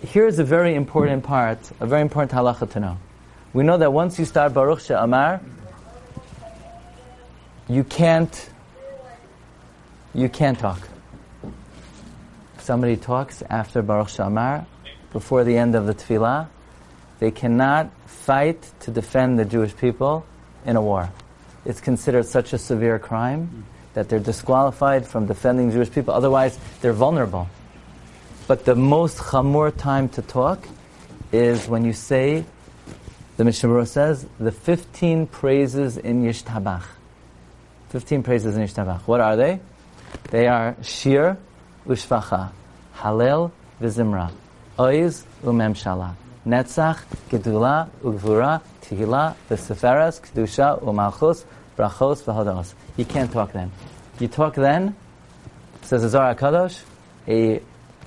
here's 0.00 0.38
a 0.38 0.44
very 0.44 0.76
important 0.76 1.24
part, 1.24 1.58
a 1.80 1.86
very 1.86 2.02
important 2.02 2.30
halacha 2.30 2.70
to 2.70 2.78
know. 2.78 2.98
We 3.52 3.64
know 3.64 3.78
that 3.78 3.92
once 3.92 4.16
you 4.16 4.26
start 4.26 4.54
Baruch 4.54 4.78
She'amar, 4.78 5.40
you 7.68 7.82
can't, 7.82 8.48
you 10.14 10.28
can't 10.28 10.56
talk. 10.56 10.78
Somebody 12.64 12.96
talks 12.96 13.42
after 13.42 13.82
Baruch 13.82 14.08
She'amar, 14.08 14.64
before 15.12 15.44
the 15.44 15.58
end 15.58 15.74
of 15.74 15.84
the 15.84 15.92
tefillah, 15.92 16.48
they 17.18 17.30
cannot 17.30 17.90
fight 18.06 18.72
to 18.80 18.90
defend 18.90 19.38
the 19.38 19.44
Jewish 19.44 19.76
people 19.76 20.24
in 20.64 20.74
a 20.76 20.80
war. 20.80 21.10
It's 21.66 21.82
considered 21.82 22.24
such 22.24 22.54
a 22.54 22.58
severe 22.58 22.98
crime 22.98 23.66
that 23.92 24.08
they're 24.08 24.18
disqualified 24.18 25.06
from 25.06 25.26
defending 25.26 25.72
Jewish 25.72 25.90
people. 25.90 26.14
Otherwise, 26.14 26.58
they're 26.80 26.94
vulnerable. 26.94 27.50
But 28.48 28.64
the 28.64 28.74
most 28.74 29.18
chamor 29.18 29.76
time 29.76 30.08
to 30.16 30.22
talk 30.22 30.66
is 31.32 31.68
when 31.68 31.84
you 31.84 31.92
say, 31.92 32.46
the 33.36 33.44
Mishnah 33.44 33.84
says, 33.84 34.26
the 34.40 34.52
15 34.52 35.26
praises 35.26 35.98
in 35.98 36.24
Yishtabach. 36.24 36.84
15 37.90 38.22
praises 38.22 38.56
in 38.56 38.62
Yishtabach. 38.62 39.02
What 39.02 39.20
are 39.20 39.36
they? 39.36 39.60
They 40.30 40.48
are 40.48 40.76
Shir, 40.80 41.36
Ushvacha, 41.86 42.50
Halel, 42.96 43.50
Vizimra, 43.80 44.30
Oiz, 44.78 45.24
Umemshala, 45.42 46.14
Netzach, 46.46 47.02
Gedula, 47.30 47.88
Ugvura, 48.02 48.60
Tehillah, 48.82 49.34
V'Seferas, 49.50 50.20
Kedusha, 50.20 50.82
Umalchus, 50.82 51.44
Brachos, 51.76 52.22
V'Hodos. 52.22 52.74
You 52.96 53.04
can't 53.04 53.30
talk 53.30 53.52
then. 53.52 53.70
You 54.18 54.28
talk 54.28 54.54
then, 54.54 54.94
says 55.82 56.02
the 56.02 56.08
Zohar 56.08 56.34
Kadosh, 56.34 56.82
a 57.28 57.60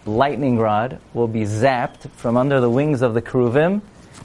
lightning 0.05 0.57
rod 0.57 0.99
will 1.13 1.27
be 1.27 1.41
zapped 1.41 2.09
from 2.11 2.37
under 2.37 2.61
the 2.61 2.69
wings 2.69 3.01
of 3.01 3.13
the 3.13 3.21
Keruvim. 3.21 3.81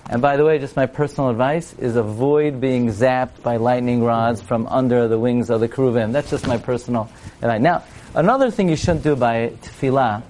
And 0.08 0.22
by 0.22 0.36
the 0.36 0.44
way, 0.44 0.58
just 0.58 0.76
my 0.76 0.86
personal 0.86 1.30
advice 1.30 1.74
is 1.74 1.96
avoid 1.96 2.60
being 2.60 2.88
zapped 2.88 3.42
by 3.42 3.56
lightning 3.56 4.02
rods 4.02 4.40
from 4.40 4.66
under 4.68 5.08
the 5.08 5.18
wings 5.18 5.50
of 5.50 5.60
the 5.60 5.68
Keruvim. 5.68 6.12
That's 6.12 6.30
just 6.30 6.46
my 6.46 6.56
personal 6.56 7.10
advice. 7.40 7.60
Now, 7.60 7.84
another 8.14 8.50
thing 8.50 8.68
you 8.68 8.76
shouldn't 8.76 9.04
do 9.04 9.16
by 9.16 9.52
tefillah 9.62 10.22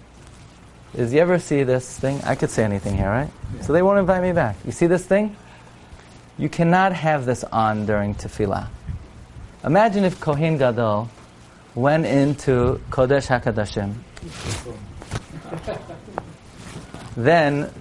is 0.94 1.12
you 1.12 1.20
ever 1.20 1.38
see 1.38 1.62
this 1.62 1.98
thing? 1.98 2.20
I 2.22 2.34
could 2.34 2.50
say 2.50 2.64
anything 2.64 2.96
here, 2.96 3.08
right? 3.08 3.30
So 3.62 3.72
they 3.72 3.82
won't 3.82 3.98
invite 3.98 4.22
me 4.22 4.32
back. 4.32 4.56
You 4.64 4.72
see 4.72 4.86
this 4.86 5.06
thing? 5.06 5.36
You 6.38 6.48
cannot 6.48 6.92
have 6.92 7.24
this 7.24 7.44
on 7.44 7.86
during 7.86 8.14
tefillah. 8.14 8.68
Imagine 9.64 10.04
if 10.04 10.20
Kohen 10.20 10.58
Gadol 10.58 11.08
went 11.74 12.04
into 12.04 12.80
Kodesh 12.90 13.28
HaKadashim. 13.28 13.94
then, 17.16 17.72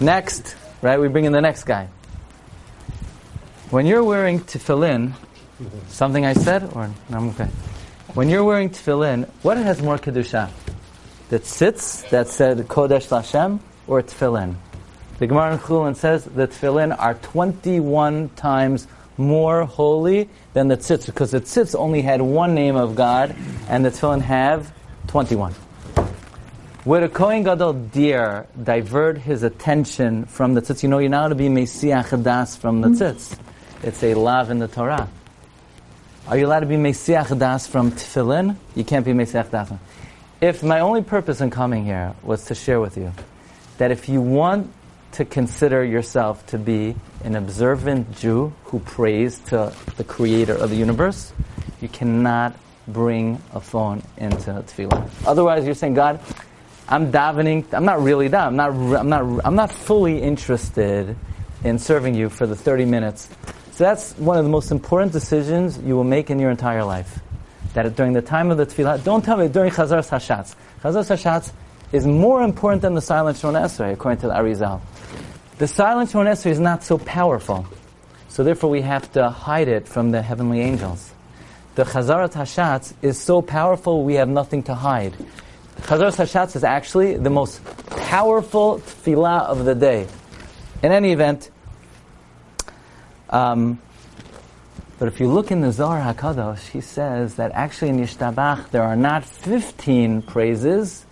next, 0.00 0.56
right, 0.80 0.98
we 0.98 1.08
bring 1.08 1.24
in 1.24 1.32
the 1.32 1.40
next 1.40 1.64
guy. 1.64 1.88
When 3.70 3.84
you're 3.84 4.04
wearing 4.04 4.40
tefillin, 4.40 5.12
something 5.88 6.24
I 6.24 6.32
said, 6.32 6.64
or 6.74 6.90
no, 7.08 7.16
I'm 7.16 7.28
okay. 7.30 7.48
When 8.14 8.28
you're 8.28 8.44
wearing 8.44 8.70
tefillin, 8.70 9.28
what 9.42 9.56
has 9.56 9.80
more 9.82 9.98
kedusha? 9.98 10.50
The 11.28 11.38
tzitz 11.38 12.08
that 12.10 12.28
said 12.28 12.58
Kodesh 12.66 13.08
Lashem, 13.08 13.60
or 13.86 14.02
tefillin? 14.02 14.56
The 15.18 15.26
Gemara 15.26 15.52
in 15.52 15.58
Chulin 15.58 15.94
says 15.94 16.24
the 16.24 16.48
tefillin 16.48 16.96
are 16.98 17.14
21 17.14 18.30
times 18.30 18.88
more 19.16 19.64
holy 19.64 20.28
than 20.54 20.68
the 20.68 20.76
tzitz, 20.76 21.06
because 21.06 21.30
the 21.30 21.40
tzitz 21.40 21.74
only 21.78 22.02
had 22.02 22.20
one 22.20 22.54
name 22.54 22.74
of 22.74 22.96
God, 22.96 23.36
and 23.68 23.84
the 23.84 23.90
tefillin 23.90 24.22
have 24.22 24.72
21. 25.08 25.54
Would 26.86 27.02
a 27.02 27.08
Kohen 27.10 27.42
Gadol 27.42 27.74
dare 27.74 28.46
divert 28.60 29.18
his 29.18 29.42
attention 29.42 30.24
from 30.24 30.54
the 30.54 30.62
tzitz? 30.62 30.82
You 30.82 30.88
know, 30.88 30.98
you're 30.98 31.10
not 31.10 31.28
to 31.28 31.34
be 31.34 31.48
Mesiach 31.48 32.22
Das 32.22 32.56
from 32.56 32.80
the 32.80 32.88
tzitz. 32.88 33.38
It's 33.82 34.02
a 34.02 34.14
lav 34.14 34.50
in 34.50 34.58
the 34.58 34.68
Torah. 34.68 35.08
Are 36.30 36.38
you 36.38 36.46
allowed 36.46 36.60
to 36.60 36.66
be 36.66 36.76
Mesiach 36.76 37.36
Das 37.40 37.66
from 37.66 37.90
tefillin? 37.90 38.54
You 38.76 38.84
can't 38.84 39.04
be 39.04 39.10
Mesiach 39.10 39.50
Das. 39.50 39.72
If 40.40 40.62
my 40.62 40.78
only 40.78 41.02
purpose 41.02 41.40
in 41.40 41.50
coming 41.50 41.84
here 41.84 42.14
was 42.22 42.44
to 42.44 42.54
share 42.54 42.78
with 42.80 42.96
you 42.96 43.12
that 43.78 43.90
if 43.90 44.08
you 44.08 44.20
want 44.20 44.72
to 45.14 45.24
consider 45.24 45.82
yourself 45.82 46.46
to 46.46 46.56
be 46.56 46.94
an 47.24 47.34
observant 47.34 48.16
Jew 48.16 48.52
who 48.66 48.78
prays 48.78 49.40
to 49.46 49.74
the 49.96 50.04
creator 50.04 50.54
of 50.54 50.70
the 50.70 50.76
universe, 50.76 51.32
you 51.80 51.88
cannot 51.88 52.54
bring 52.86 53.42
a 53.52 53.60
phone 53.60 54.00
into 54.16 54.52
tefillah. 54.52 55.10
Otherwise, 55.26 55.66
you're 55.66 55.74
saying, 55.74 55.94
God, 55.94 56.20
I'm 56.88 57.10
davening. 57.10 57.64
I'm 57.74 57.84
not 57.84 58.00
really 58.04 58.28
that. 58.28 58.46
I'm 58.46 58.54
not. 58.54 58.70
I'm 58.70 59.08
not. 59.08 59.44
I'm 59.44 59.56
not 59.56 59.72
fully 59.72 60.22
interested 60.22 61.16
in 61.64 61.80
serving 61.80 62.14
you 62.14 62.28
for 62.28 62.46
the 62.46 62.54
30 62.54 62.84
minutes. 62.84 63.28
So 63.80 63.86
that's 63.86 64.12
one 64.18 64.36
of 64.36 64.44
the 64.44 64.50
most 64.50 64.70
important 64.72 65.12
decisions 65.12 65.78
you 65.78 65.96
will 65.96 66.04
make 66.04 66.28
in 66.28 66.38
your 66.38 66.50
entire 66.50 66.84
life. 66.84 67.18
That 67.72 67.96
during 67.96 68.12
the 68.12 68.20
time 68.20 68.50
of 68.50 68.58
the 68.58 68.66
tefillah, 68.66 69.02
don't 69.04 69.24
tell 69.24 69.38
me 69.38 69.48
during 69.48 69.70
Chazar 69.70 70.06
Hashatz. 70.06 70.54
Chazar 70.82 71.02
Hashatz 71.02 71.50
is 71.90 72.06
more 72.06 72.42
important 72.42 72.82
than 72.82 72.92
the 72.92 73.00
silent 73.00 73.38
Shon 73.38 73.54
Esrei, 73.54 73.94
according 73.94 74.20
to 74.20 74.26
the 74.26 74.34
Arizal. 74.34 74.82
The 75.56 75.66
silent 75.66 76.10
Shon 76.10 76.26
Esrei 76.26 76.50
is 76.50 76.60
not 76.60 76.84
so 76.84 76.98
powerful, 76.98 77.64
so 78.28 78.44
therefore 78.44 78.68
we 78.68 78.82
have 78.82 79.10
to 79.12 79.30
hide 79.30 79.68
it 79.68 79.88
from 79.88 80.10
the 80.10 80.20
heavenly 80.20 80.60
angels. 80.60 81.14
The 81.74 81.84
Chazarat 81.84 82.34
Hashatz 82.34 82.92
is 83.00 83.18
so 83.18 83.40
powerful 83.40 84.04
we 84.04 84.16
have 84.16 84.28
nothing 84.28 84.62
to 84.64 84.74
hide. 84.74 85.14
Chazarat 85.84 86.16
Hashatz 86.16 86.54
is 86.54 86.64
actually 86.64 87.16
the 87.16 87.30
most 87.30 87.64
powerful 87.86 88.80
tefillah 88.80 89.44
of 89.44 89.64
the 89.64 89.74
day. 89.74 90.06
In 90.82 90.92
any 90.92 91.12
event, 91.12 91.50
um, 93.30 93.80
But 95.00 95.08
if 95.08 95.18
you 95.18 95.28
look 95.28 95.50
in 95.50 95.62
the 95.62 95.72
Zohar 95.72 96.12
HaKadosh, 96.12 96.68
he 96.68 96.82
says 96.82 97.36
that 97.36 97.52
actually 97.52 97.88
in 97.88 98.00
Yishtabach 98.00 98.68
there 98.70 98.82
are 98.82 98.96
not 98.96 99.24
15 99.24 100.20
praises, 100.20 101.06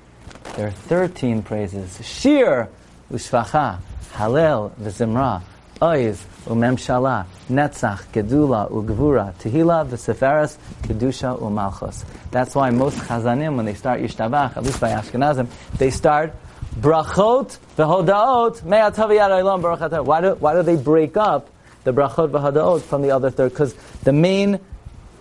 there 0.57 0.67
are 0.67 0.71
13 0.71 1.43
praises. 1.43 1.99
Shir, 2.07 2.69
Ushvacha, 3.11 3.79
Halel, 4.13 4.73
V'zimra, 4.73 5.41
Oiz, 5.81 6.23
Umemshala, 6.45 7.25
Netzach, 7.49 8.05
Gedula, 8.13 8.71
Ugvura, 8.71 9.33
Tehila, 9.37 9.89
V'seferes, 9.89 10.59
Kedusha, 10.83 11.41
Umalchus. 11.41 12.05
That's 12.31 12.55
why 12.55 12.69
most 12.69 12.99
Chazanim, 12.99 13.57
when 13.57 13.65
they 13.65 13.73
start 13.73 14.03
Yishtabach, 14.03 14.55
at 14.57 14.65
least 14.65 14.81
by 14.81 14.91
Ashkenazim, 14.91 15.49
they 15.79 15.91
start 15.91 16.35
Brachot, 16.79 17.57
V'hodaot, 17.79 18.61
Olam 18.65 19.63
Baruch 19.63 20.07
Why 20.07 20.21
do, 20.21 20.35
why 20.35 20.53
do 20.53 20.63
they 20.63 20.77
break 20.77 21.17
up 21.17 21.49
the 21.89 22.01
Brachot 22.01 22.31
V'hodaot 22.31 22.83
from 22.83 23.03
the 23.03 23.11
other 23.11 23.31
third? 23.31 23.51
Because 23.51 23.75
the 24.05 24.13
main 24.13 24.61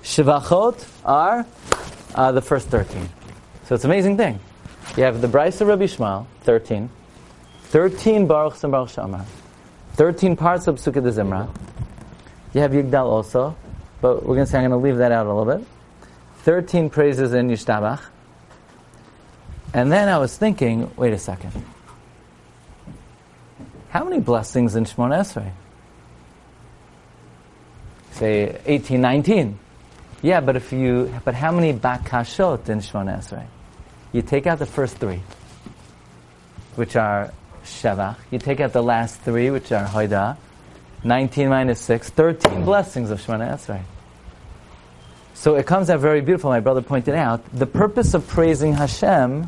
Shivachot 0.03 0.85
are 1.05 1.45
uh, 2.13 2.31
the 2.33 2.41
first 2.41 2.67
13. 2.67 3.09
So 3.65 3.75
it's 3.75 3.85
an 3.85 3.91
amazing 3.91 4.17
thing. 4.17 4.39
You 4.97 5.03
have 5.03 5.21
the 5.21 5.27
of 5.27 5.61
Rabbi 5.67 5.85
Yishmael, 5.85 6.25
13. 6.41 6.89
13 7.63 8.27
Baruch 8.27 8.63
and 8.63 8.71
Baruch 8.71 8.89
Shamar. 8.89 9.25
13 9.93 10.35
parts 10.35 10.67
of 10.67 10.75
Psukkah 10.75 11.03
de 11.03 11.11
Zimra. 11.11 11.49
You 12.53 12.61
have 12.61 12.71
Yigdal 12.71 13.05
also, 13.05 13.55
but 14.01 14.23
we're 14.23 14.35
going 14.35 14.45
to 14.45 14.51
say 14.51 14.59
I'm 14.59 14.69
going 14.69 14.81
to 14.81 14.85
leave 14.85 14.97
that 14.97 15.11
out 15.11 15.25
a 15.25 15.33
little 15.33 15.57
bit. 15.57 15.67
13 16.43 16.89
praises 16.89 17.33
in 17.33 17.49
Yishtabach. 17.49 18.01
And 19.73 19.91
then 19.91 20.07
I 20.07 20.17
was 20.17 20.37
thinking, 20.37 20.91
wait 20.95 21.13
a 21.13 21.17
second. 21.17 21.51
How 23.89 24.03
many 24.03 24.19
blessings 24.19 24.75
in 24.75 24.85
Shemona 24.85 25.19
Esrei? 25.19 25.51
Say 28.17 28.59
18, 28.65 28.99
19. 28.99 29.59
Yeah, 30.23 30.41
but 30.41 30.55
if 30.55 30.73
you, 30.73 31.13
but 31.23 31.35
how 31.35 31.51
many 31.51 31.71
bakashot 31.71 32.67
in 32.67 32.79
Shemona 32.79 33.19
Esrei? 33.19 33.45
You 34.11 34.23
take 34.23 34.47
out 34.47 34.57
the 34.57 34.65
first 34.65 34.97
three, 34.97 35.21
which 36.75 36.95
are 36.95 37.31
Shevach. 37.63 38.15
You 38.31 38.39
take 38.39 38.59
out 38.59 38.73
the 38.73 38.81
last 38.81 39.21
three, 39.21 39.51
which 39.51 39.71
are 39.71 39.85
Hoida. 39.85 40.37
19 41.03 41.49
minus 41.49 41.79
6, 41.81 42.09
13 42.09 42.65
blessings 42.65 43.11
of 43.11 43.21
Shemona 43.21 43.53
Esrei. 43.53 43.81
So 45.35 45.53
it 45.53 45.67
comes 45.67 45.91
out 45.91 45.99
very 45.99 46.21
beautiful, 46.21 46.49
my 46.49 46.59
brother 46.59 46.81
pointed 46.81 47.13
out. 47.13 47.45
The 47.53 47.67
purpose 47.67 48.15
of 48.15 48.27
praising 48.27 48.73
Hashem 48.73 49.47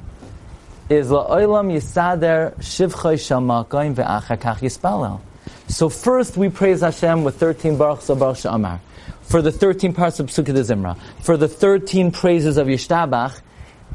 is 0.90 1.10
la'olam 1.10 1.74
yisader 1.74 2.56
shivchoy 2.60 3.16
shamakoim 3.18 3.96
ve'achakach 3.96 4.60
yispalel. 4.60 5.22
So 5.70 5.88
first 5.88 6.36
we 6.36 6.50
praise 6.50 6.82
Hashem 6.82 7.24
with 7.24 7.40
13 7.40 7.78
Baruch 7.78 8.06
Baruch 8.08 8.38
Sha'amar. 8.38 8.80
For 9.22 9.44
the 9.44 9.52
13 9.52 9.94
parts 9.94 10.20
of 10.20 10.28
Psukkah 10.28 10.46
de 10.46 10.64
Zimra. 10.64 11.00
For 11.22 11.38
the 11.38 11.48
13 11.48 12.12
praises 12.12 12.58
of 12.58 12.68
Yishtabach. 12.68 13.40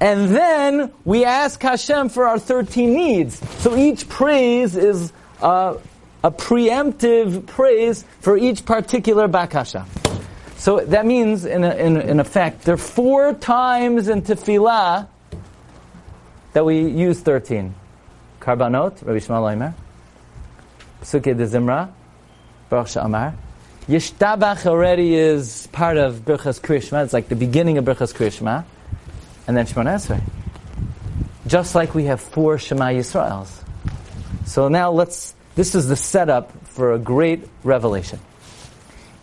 And 0.01 0.29
then 0.35 0.93
we 1.05 1.25
ask 1.25 1.61
Hashem 1.61 2.11
for 2.11 2.29
our 2.29 2.39
13 2.39 2.95
needs. 2.95 3.39
So 3.61 3.77
each 3.77 4.09
praise 4.09 4.77
is 4.77 5.13
a 5.43 5.77
preemptive 6.23 7.47
praise 7.47 8.05
for 8.21 8.37
each 8.37 8.65
particular 8.65 9.29
bakasha. 9.29 9.87
So 10.57 10.81
that 10.81 11.05
means, 11.05 11.45
in, 11.45 11.65
a, 11.65 11.75
in, 11.75 12.01
in 12.01 12.21
effect, 12.21 12.63
there 12.63 12.75
are 12.75 12.79
four 12.79 13.35
times 13.35 14.09
in 14.09 14.23
tefillah 14.23 15.09
that 16.53 16.65
we 16.65 16.89
use 16.89 17.21
13. 17.21 17.75
Karbanot, 18.41 19.05
Rabbi 19.05 19.19
Yishmael 19.19 19.53
Omer, 19.53 19.75
Psuke 21.05 21.37
de 21.37 21.47
Zimra, 21.47 21.91
Baruch 22.71 22.89
Sha'amar. 22.89 23.35
Yishtabach 23.87 24.65
already 24.65 25.15
is 25.15 25.69
part 25.71 25.99
of 25.99 26.25
Birchas 26.25 26.59
Krishma. 26.61 27.05
It's 27.05 27.13
like 27.13 27.29
the 27.29 27.37
beginning 27.37 27.77
of 27.77 27.85
Birchas 27.85 28.15
Krishma. 28.15 28.65
And 29.47 29.55
then 29.55 29.67
Shemona 29.67 29.97
Esrei. 29.97 30.23
Just 31.47 31.75
like 31.75 31.95
we 31.95 32.05
have 32.05 32.23
four 32.23 32.59
Shema 32.59 32.87
Yisraels. 32.87 33.63
So 34.47 34.69
now 34.69 34.91
let's, 34.91 35.35
this 35.55 35.75
is 35.75 35.89
the 35.89 35.97
setup 35.97 36.51
for 36.69 36.95
a 36.95 36.99
great 36.99 37.47
revelation. 37.63 38.19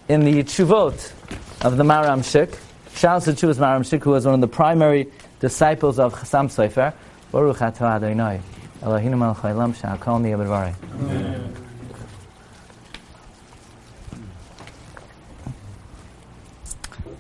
In 0.08 0.24
the 0.24 0.44
Chuvot 0.44 1.12
of 1.66 1.78
the 1.78 1.84
Maram 1.84 2.20
Shik, 2.20 2.60
Shal 2.96 3.20
Chuvas 3.22 3.56
Maram 3.56 3.82
Shik, 3.82 4.04
who 4.04 4.12
was 4.12 4.26
one 4.26 4.36
of 4.36 4.42
the 4.42 4.48
primary 4.48 5.08
disciples 5.40 5.98
of 5.98 6.14
Chassam 6.14 6.46
Sofer, 6.46 6.94
Baruch 7.32 7.58
atah 7.58 7.96
Adonai, 7.96 8.42
Eloheinu 8.82 9.18
melech 9.18 9.38
haolam 9.38 9.76
she'akol 9.76 10.20
niyeh 10.20 11.61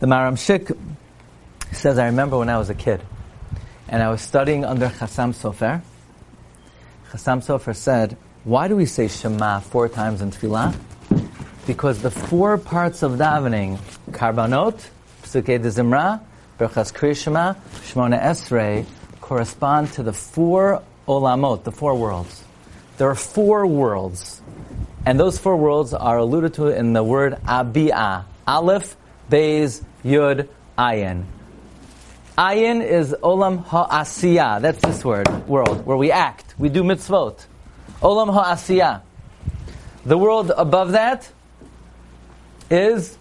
The 0.02 0.08
Maram 0.08 0.34
Shik 0.34 0.76
says, 1.72 2.00
I 2.00 2.08
remember 2.08 2.36
when 2.40 2.50
I 2.50 2.58
was 2.58 2.72
a 2.72 2.74
kid, 2.74 3.02
and 3.88 4.02
I 4.02 4.10
was 4.10 4.20
studying 4.20 4.66
under 4.66 4.88
Chassam 4.88 5.32
Sofer. 5.32 5.84
Chassam 7.12 7.46
Sofer 7.46 7.76
said, 7.76 8.18
why 8.44 8.68
do 8.68 8.76
we 8.76 8.88
say 8.88 9.08
Shema 9.08 9.60
four 9.60 9.88
times 9.90 10.24
in 10.24 10.32
Tefillah? 10.32 10.76
Because 11.68 12.02
the 12.02 12.10
four 12.10 12.58
parts 12.58 13.04
of 13.04 13.20
davening, 13.20 13.78
Karbanot, 14.10 14.90
Psukei 15.22 15.62
de 15.62 15.70
Zimra, 15.70 16.20
Berchas 16.58 16.92
Kriyashema, 16.92 17.56
Shmona 17.84 18.20
Esrei, 18.20 18.88
correspond 19.22 19.94
to 19.94 20.02
the 20.02 20.14
four 20.14 20.82
olamot, 21.08 21.64
the 21.64 21.72
four 21.72 21.94
worlds. 21.94 22.44
There 22.98 23.08
are 23.08 23.14
four 23.14 23.68
worlds. 23.68 24.42
And 25.06 25.20
those 25.20 25.38
four 25.38 25.58
worlds 25.58 25.94
are 25.94 26.18
alluded 26.18 26.56
to 26.56 26.70
in 26.70 26.94
the 26.94 27.04
word 27.04 27.34
abia, 27.46 28.26
Aleph, 28.48 28.98
Beis, 29.30 29.84
Yud, 30.04 30.48
Ayin. 30.78 31.24
Ayin 32.38 32.84
is 32.84 33.14
Olam 33.22 33.64
Ha'asiyah. 33.66 34.62
That's 34.62 34.82
this 34.82 35.06
word, 35.06 35.28
world, 35.48 35.86
where 35.86 35.98
we 35.98 36.12
act. 36.12 36.56
We 36.58 36.70
do 36.70 36.84
mitzvot. 36.84 37.46
Olam 38.02 38.34
Ha'asiyah. 38.34 39.02
The 40.06 40.18
world 40.18 40.52
above 40.56 40.94
that 40.94 41.30
is 42.70 43.18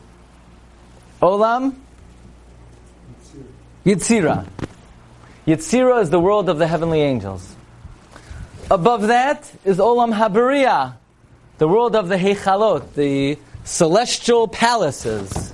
Olam 1.21 1.75
Yitzira. 3.85 4.47
Yitzira 5.47 6.03
is 6.03 6.11
the 6.11 6.21
world 6.21 6.49
of 6.49 6.59
the 6.59 6.67
heavenly 6.67 7.01
angels. 7.01 7.57
Above 8.71 9.09
that 9.09 9.51
is 9.65 9.79
Olam 9.79 10.15
Habariya, 10.15 10.95
the 11.59 11.69
world 11.69 11.97
of 11.97 12.09
the 12.09 12.17
Heichalot, 12.17 12.95
the 12.95 13.39
celestial 13.65 14.49
palaces. 14.49 15.53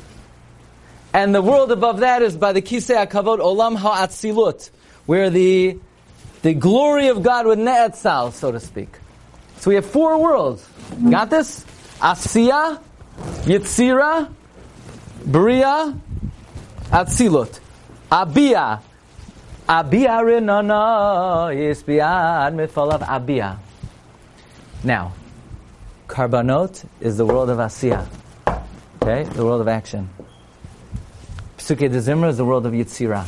And 1.17 1.35
the 1.35 1.41
world 1.41 1.73
above 1.73 2.01
that 2.01 2.21
is 2.21 2.37
by 2.37 2.53
the 2.53 2.61
Kisei 2.61 3.07
HaKavod, 3.07 3.39
Olam 3.39 3.79
HaAtzilut, 3.79 4.69
where 5.07 5.31
the, 5.31 5.79
the 6.43 6.53
glory 6.53 7.09
of 7.09 7.23
God 7.23 7.47
would 7.47 7.59
ne'etzal, 7.59 8.35
so 8.35 8.53
to 8.53 8.61
speak. 8.61 8.91
So 9.57 9.71
we 9.71 9.77
have 9.77 9.87
four 9.87 10.21
worlds. 10.21 10.69
Got 11.09 11.31
this? 11.31 11.65
Asiya, 12.01 12.83
Yitzira, 13.45 14.31
Bria, 15.25 15.99
Atzilut. 16.91 17.61
Abia. 18.13 18.83
Abia 19.67 20.21
rinana 20.21 21.49
yisbiad 21.57 22.55
mifalav 22.55 23.01
abia. 23.01 23.57
Now, 24.85 25.15
Karbanot 26.09 26.85
is 27.01 27.17
the 27.17 27.25
world 27.25 27.49
of 27.49 27.57
Asiya. 27.57 28.07
Okay? 29.01 29.23
The 29.23 29.47
world 29.47 29.63
of 29.63 29.69
action. 29.69 30.11
Psuke 31.67 31.91
de 31.91 31.99
Zimra 31.99 32.29
is 32.29 32.37
the 32.37 32.45
world 32.45 32.65
of 32.65 32.73
Yitzira. 32.73 33.27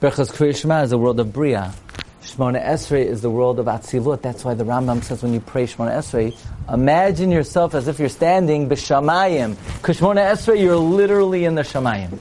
Berchas 0.00 0.32
Kriyashma 0.32 0.82
is 0.82 0.90
the 0.90 0.98
world 0.98 1.20
of 1.20 1.32
Bria. 1.32 1.72
Shmona 2.20 2.60
Esrei 2.60 3.04
is 3.04 3.20
the 3.20 3.30
world 3.30 3.60
of 3.60 3.66
Atzilut. 3.66 4.22
That's 4.22 4.44
why 4.44 4.54
the 4.54 4.64
Rambam 4.64 5.04
says 5.04 5.22
when 5.22 5.32
you 5.32 5.38
pray 5.38 5.68
Shmona 5.68 5.92
Esrei, 5.98 6.36
imagine 6.68 7.30
yourself 7.30 7.76
as 7.76 7.86
if 7.86 8.00
you're 8.00 8.08
standing 8.08 8.68
b'shamayim. 8.68 9.56
Because 9.76 10.00
Shmona 10.00 10.32
Esrei, 10.32 10.60
you're 10.60 10.74
literally 10.74 11.44
in 11.44 11.54
the 11.54 11.62
shamayim. 11.62 12.18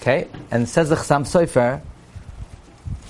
Okay? 0.00 0.28
And 0.52 0.68
says 0.68 0.90
the 0.90 0.94
Chassam 0.94 1.22
Sofer 1.22 1.80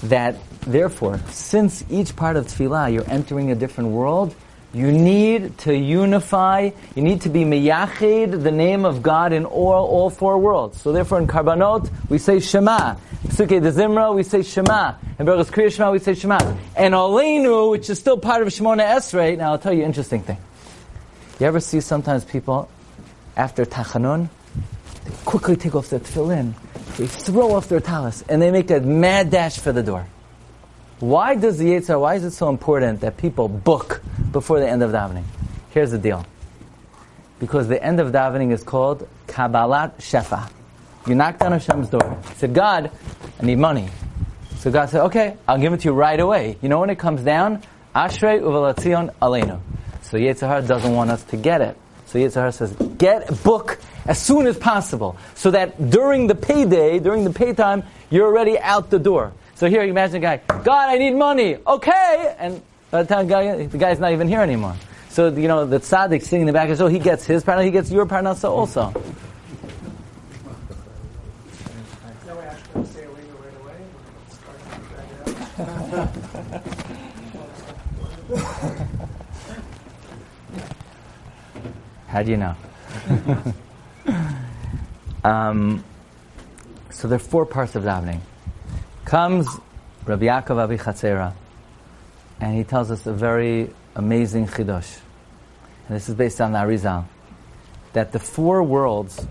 that, 0.04 0.36
therefore, 0.62 1.20
since 1.28 1.84
each 1.90 2.16
part 2.16 2.36
of 2.36 2.46
Tefillah, 2.46 2.90
you're 2.90 3.10
entering 3.10 3.50
a 3.50 3.54
different 3.54 3.90
world, 3.90 4.34
you 4.74 4.90
need 4.90 5.56
to 5.58 5.76
unify, 5.76 6.70
you 6.96 7.02
need 7.02 7.20
to 7.22 7.28
be 7.28 7.44
meyached, 7.44 8.42
the 8.42 8.50
name 8.50 8.84
of 8.84 9.02
God 9.02 9.32
in 9.32 9.44
all, 9.44 9.86
all 9.86 10.10
four 10.10 10.36
worlds. 10.38 10.80
So 10.80 10.92
therefore 10.92 11.18
in 11.18 11.28
Karbanot, 11.28 11.90
we 12.08 12.18
say 12.18 12.40
Shema. 12.40 12.96
Psuke 13.28 13.62
de 13.62 13.70
Zimra, 13.70 14.14
we 14.14 14.24
say 14.24 14.42
Shema. 14.42 14.94
In 15.18 15.26
Berachas 15.26 15.50
Kriya 15.52 15.72
Shema, 15.72 15.92
we 15.92 16.00
say 16.00 16.14
Shema. 16.14 16.38
And 16.76 16.92
Aleinu, 16.92 17.70
which 17.70 17.88
is 17.88 18.00
still 18.00 18.18
part 18.18 18.42
of 18.42 18.48
Shemona 18.48 18.84
Esrei, 18.84 19.38
now 19.38 19.52
I'll 19.52 19.58
tell 19.58 19.72
you 19.72 19.82
an 19.82 19.86
interesting 19.86 20.22
thing. 20.22 20.38
You 21.38 21.46
ever 21.46 21.60
see 21.60 21.80
sometimes 21.80 22.24
people, 22.24 22.68
after 23.36 23.64
Tachanun, 23.64 24.28
they 25.04 25.12
quickly 25.24 25.54
take 25.56 25.76
off 25.76 25.88
their 25.90 26.00
tefillin, 26.00 26.54
they 26.96 27.06
throw 27.06 27.52
off 27.54 27.68
their 27.68 27.80
talis, 27.80 28.24
and 28.28 28.42
they 28.42 28.50
make 28.50 28.70
a 28.70 28.80
mad 28.80 29.30
dash 29.30 29.58
for 29.58 29.72
the 29.72 29.82
door. 29.82 30.06
Why 31.04 31.34
does 31.34 31.58
the 31.58 31.66
Yitzhar, 31.66 32.00
why 32.00 32.14
is 32.14 32.24
it 32.24 32.30
so 32.30 32.48
important 32.48 33.02
that 33.02 33.18
people 33.18 33.46
book 33.46 34.00
before 34.32 34.58
the 34.58 34.66
end 34.66 34.82
of 34.82 34.90
davening? 34.90 35.24
Here's 35.68 35.90
the 35.90 35.98
deal. 35.98 36.24
Because 37.38 37.68
the 37.68 37.82
end 37.84 38.00
of 38.00 38.10
davening 38.10 38.52
is 38.52 38.62
called 38.62 39.06
Kabbalat 39.26 39.98
Shefa. 39.98 40.50
You 41.06 41.14
knocked 41.14 41.42
on 41.42 41.52
Hashem's 41.52 41.90
door. 41.90 42.18
You 42.30 42.34
said, 42.36 42.54
God, 42.54 42.90
I 43.38 43.44
need 43.44 43.58
money. 43.58 43.90
So 44.60 44.70
God 44.70 44.88
said, 44.88 45.02
okay, 45.02 45.36
I'll 45.46 45.58
give 45.58 45.74
it 45.74 45.80
to 45.80 45.88
you 45.88 45.92
right 45.92 46.18
away. 46.18 46.56
You 46.62 46.70
know 46.70 46.80
when 46.80 46.88
it 46.88 46.98
comes 46.98 47.20
down? 47.20 47.62
Ashrei 47.94 48.40
uvelatzion 48.40 49.14
aleinu. 49.20 49.60
So 50.04 50.16
Yetzirah 50.16 50.66
doesn't 50.66 50.94
want 50.94 51.10
us 51.10 51.22
to 51.24 51.36
get 51.36 51.60
it. 51.60 51.76
So 52.06 52.18
Yetzirah 52.18 52.54
says, 52.54 52.72
get 52.96 53.28
a 53.28 53.34
book 53.34 53.78
as 54.06 54.18
soon 54.18 54.46
as 54.46 54.56
possible. 54.56 55.18
So 55.34 55.50
that 55.50 55.90
during 55.90 56.28
the 56.28 56.34
payday, 56.34 56.98
during 56.98 57.24
the 57.24 57.30
pay 57.30 57.52
time, 57.52 57.82
you're 58.08 58.26
already 58.26 58.58
out 58.58 58.88
the 58.88 58.98
door. 58.98 59.34
So 59.56 59.68
here, 59.68 59.84
you 59.84 59.90
imagine 59.90 60.16
a 60.16 60.20
guy, 60.20 60.40
God, 60.64 60.88
I 60.88 60.98
need 60.98 61.14
money. 61.14 61.58
Okay! 61.64 62.34
And 62.38 62.60
by 62.90 63.04
the 63.04 63.14
time 63.14 63.28
guy, 63.28 63.66
the 63.66 63.78
guy's 63.78 64.00
not 64.00 64.12
even 64.12 64.26
here 64.26 64.40
anymore. 64.40 64.74
So, 65.10 65.28
you 65.28 65.46
know, 65.46 65.64
the 65.64 65.78
tzaddik 65.78 66.22
sitting 66.22 66.40
in 66.40 66.46
the 66.48 66.52
back, 66.52 66.76
so 66.76 66.88
he 66.88 66.98
gets 66.98 67.24
his 67.24 67.44
parnasa, 67.44 67.64
he 67.64 67.70
gets 67.70 67.90
your 67.90 68.04
parnasa 68.04 68.50
also. 68.50 68.92
How 82.08 82.24
do 82.24 82.32
you 82.32 82.36
know? 82.36 82.56
um, 85.24 85.84
so 86.90 87.06
there 87.06 87.16
are 87.16 87.20
four 87.20 87.46
parts 87.46 87.76
of 87.76 87.84
davening. 87.84 88.20
Comes 89.04 89.46
Rabbi 90.06 90.24
Yaakov 90.24 90.78
Avichatzera, 90.78 91.34
and 92.40 92.56
he 92.56 92.64
tells 92.64 92.90
us 92.90 93.04
a 93.04 93.12
very 93.12 93.70
amazing 93.94 94.46
chidosh. 94.46 94.98
And 95.86 95.96
this 95.96 96.08
is 96.08 96.14
based 96.14 96.40
on 96.40 96.52
the 96.52 96.58
Arizal, 96.58 97.04
that 97.92 98.12
the 98.12 98.18
four 98.18 98.62
worlds 98.62 99.26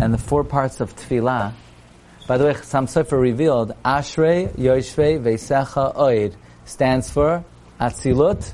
and 0.00 0.14
the 0.14 0.18
four 0.18 0.44
parts 0.44 0.80
of 0.80 0.94
tefillah. 0.94 1.52
By 2.28 2.38
the 2.38 2.44
way, 2.44 2.54
Chassam 2.54 2.84
Sofer 2.84 3.20
revealed 3.20 3.72
Ashrei 3.84 4.48
Yoshvei 4.50 5.20
Veisecha 5.20 5.96
Oid 5.96 6.34
stands 6.64 7.10
for 7.10 7.44
Atzilut, 7.80 8.52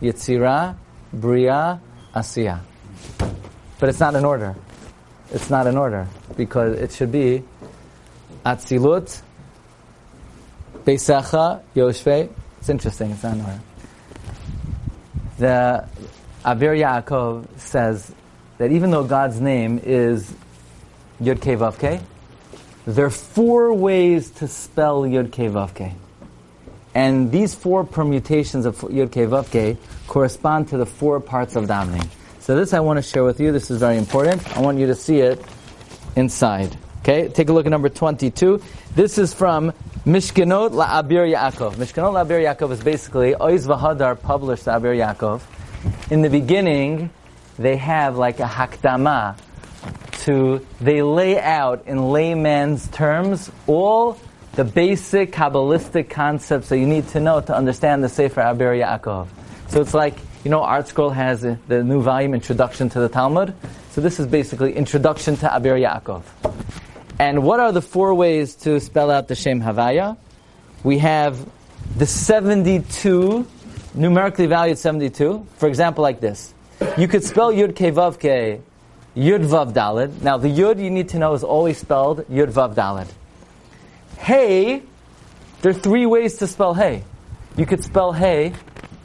Yetzirah, 0.00 0.74
Bria, 1.12 1.80
Asiya. 2.14 2.60
But 3.78 3.90
it's 3.90 4.00
not 4.00 4.14
in 4.14 4.24
order. 4.24 4.56
It's 5.32 5.50
not 5.50 5.66
in 5.66 5.76
order 5.76 6.08
because 6.34 6.78
it 6.78 6.92
should 6.92 7.12
be 7.12 7.44
Atzilut, 8.46 9.20
Beisacha, 10.84 11.62
Yoshvei. 11.74 12.30
It's 12.58 12.68
interesting. 12.68 13.10
It's 13.10 13.22
not. 13.22 13.58
The 15.38 15.88
Abir 16.44 16.78
Yaakov 16.78 17.46
says 17.58 18.12
that 18.58 18.70
even 18.70 18.90
though 18.90 19.04
God's 19.04 19.40
name 19.40 19.80
is 19.82 20.32
Yud 21.20 21.40
Kei 21.40 22.00
there 22.86 23.06
are 23.06 23.10
four 23.10 23.72
ways 23.72 24.30
to 24.30 24.48
spell 24.48 25.02
Yud 25.02 25.32
Kei. 25.32 25.94
And 26.94 27.32
these 27.32 27.54
four 27.54 27.84
permutations 27.84 28.66
of 28.66 28.78
Yud 28.78 29.10
Kei 29.50 29.76
correspond 30.06 30.68
to 30.68 30.76
the 30.76 30.86
four 30.86 31.18
parts 31.18 31.56
of 31.56 31.64
davening. 31.64 32.06
So 32.40 32.56
this 32.56 32.74
I 32.74 32.80
want 32.80 32.98
to 32.98 33.02
share 33.02 33.24
with 33.24 33.40
you. 33.40 33.52
This 33.52 33.70
is 33.70 33.80
very 33.80 33.96
important. 33.96 34.54
I 34.54 34.60
want 34.60 34.78
you 34.78 34.86
to 34.88 34.94
see 34.94 35.20
it 35.20 35.42
inside. 36.14 36.76
Okay, 37.00 37.28
take 37.28 37.48
a 37.48 37.52
look 37.52 37.64
at 37.64 37.70
number 37.70 37.88
22. 37.88 38.62
This 38.94 39.16
is 39.16 39.32
from 39.32 39.72
Mishkenot 40.06 40.72
La'abir 40.72 41.24
Yaakov. 41.34 41.76
Mishkenot 41.76 42.12
La'abir 42.12 42.44
Yaakov 42.44 42.72
is 42.72 42.84
basically, 42.84 43.34
Oiz 43.40 43.66
Vahadar 43.66 44.20
published 44.20 44.66
Abir 44.66 44.94
Yaakov. 44.94 45.40
In 46.10 46.20
the 46.20 46.28
beginning, 46.28 47.08
they 47.58 47.76
have 47.76 48.18
like 48.18 48.38
a 48.38 48.44
hakdama 48.44 49.34
to, 50.24 50.60
they 50.78 51.00
lay 51.00 51.40
out 51.40 51.86
in 51.86 52.10
layman's 52.12 52.86
terms 52.88 53.50
all 53.66 54.18
the 54.56 54.64
basic 54.64 55.32
Kabbalistic 55.32 56.10
concepts 56.10 56.68
that 56.68 56.76
you 56.76 56.86
need 56.86 57.08
to 57.08 57.20
know 57.20 57.40
to 57.40 57.56
understand 57.56 58.04
the 58.04 58.10
Sefer 58.10 58.42
Abir 58.42 58.78
Yaakov. 58.78 59.28
So 59.68 59.80
it's 59.80 59.94
like, 59.94 60.18
you 60.44 60.50
know, 60.50 60.60
ArtScroll 60.60 61.14
has 61.14 61.40
the 61.40 61.82
new 61.82 62.02
volume, 62.02 62.34
Introduction 62.34 62.90
to 62.90 63.00
the 63.00 63.08
Talmud. 63.08 63.54
So 63.92 64.02
this 64.02 64.20
is 64.20 64.26
basically 64.26 64.74
Introduction 64.74 65.38
to 65.38 65.46
Abir 65.48 65.80
Yaakov. 65.80 66.53
And 67.18 67.44
what 67.44 67.60
are 67.60 67.70
the 67.70 67.82
four 67.82 68.14
ways 68.14 68.56
to 68.56 68.80
spell 68.80 69.10
out 69.10 69.28
the 69.28 69.36
Shem 69.36 69.60
Havaya? 69.60 70.16
We 70.82 70.98
have 70.98 71.38
the 71.96 72.06
72, 72.06 73.46
numerically 73.94 74.46
valued 74.46 74.78
72. 74.78 75.46
For 75.56 75.68
example, 75.68 76.02
like 76.02 76.20
this. 76.20 76.52
You 76.98 77.06
could 77.06 77.22
spell 77.22 77.52
Yud 77.52 77.74
Ke 77.74 77.94
Vav 77.94 78.18
Ke, 78.18 78.60
Yud 79.16 79.46
Vav 79.46 79.72
Dalid. 79.72 80.22
Now, 80.22 80.38
the 80.38 80.48
Yud 80.48 80.82
you 80.82 80.90
need 80.90 81.10
to 81.10 81.18
know 81.18 81.34
is 81.34 81.44
always 81.44 81.78
spelled 81.78 82.26
Yud 82.28 82.50
Vav 82.50 82.74
Dalid. 82.74 83.08
Hey, 84.18 84.82
there 85.62 85.70
are 85.70 85.74
three 85.74 86.06
ways 86.06 86.38
to 86.38 86.46
spell 86.48 86.74
Hey. 86.74 87.04
You 87.56 87.64
could 87.64 87.84
spell 87.84 88.12
Hey, 88.12 88.54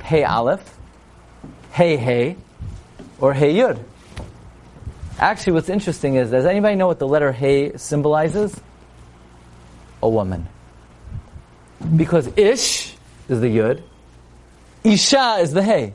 Hey 0.04 0.24
Aleph, 0.24 0.78
Hey 1.72 1.96
Hey, 1.96 2.38
or 3.20 3.34
Hey 3.34 3.54
Yud. 3.54 3.80
Actually, 5.20 5.54
what's 5.54 5.70
interesting 5.70 6.16
is, 6.16 6.32
does 6.32 6.46
anybody 6.46 6.76
know 6.76 6.88
what 6.88 6.98
the 6.98 7.08
letter 7.08 7.34
Hey 7.34 7.76
symbolizes? 7.76 8.60
A 10.02 10.08
woman. 10.08 10.48
Because 11.96 12.30
Ish 12.38 12.96
is 13.28 13.42
the 13.42 13.58
Yud, 13.58 13.82
Isha 14.84 15.40
is 15.42 15.52
the 15.52 15.62
Hey. 15.62 15.94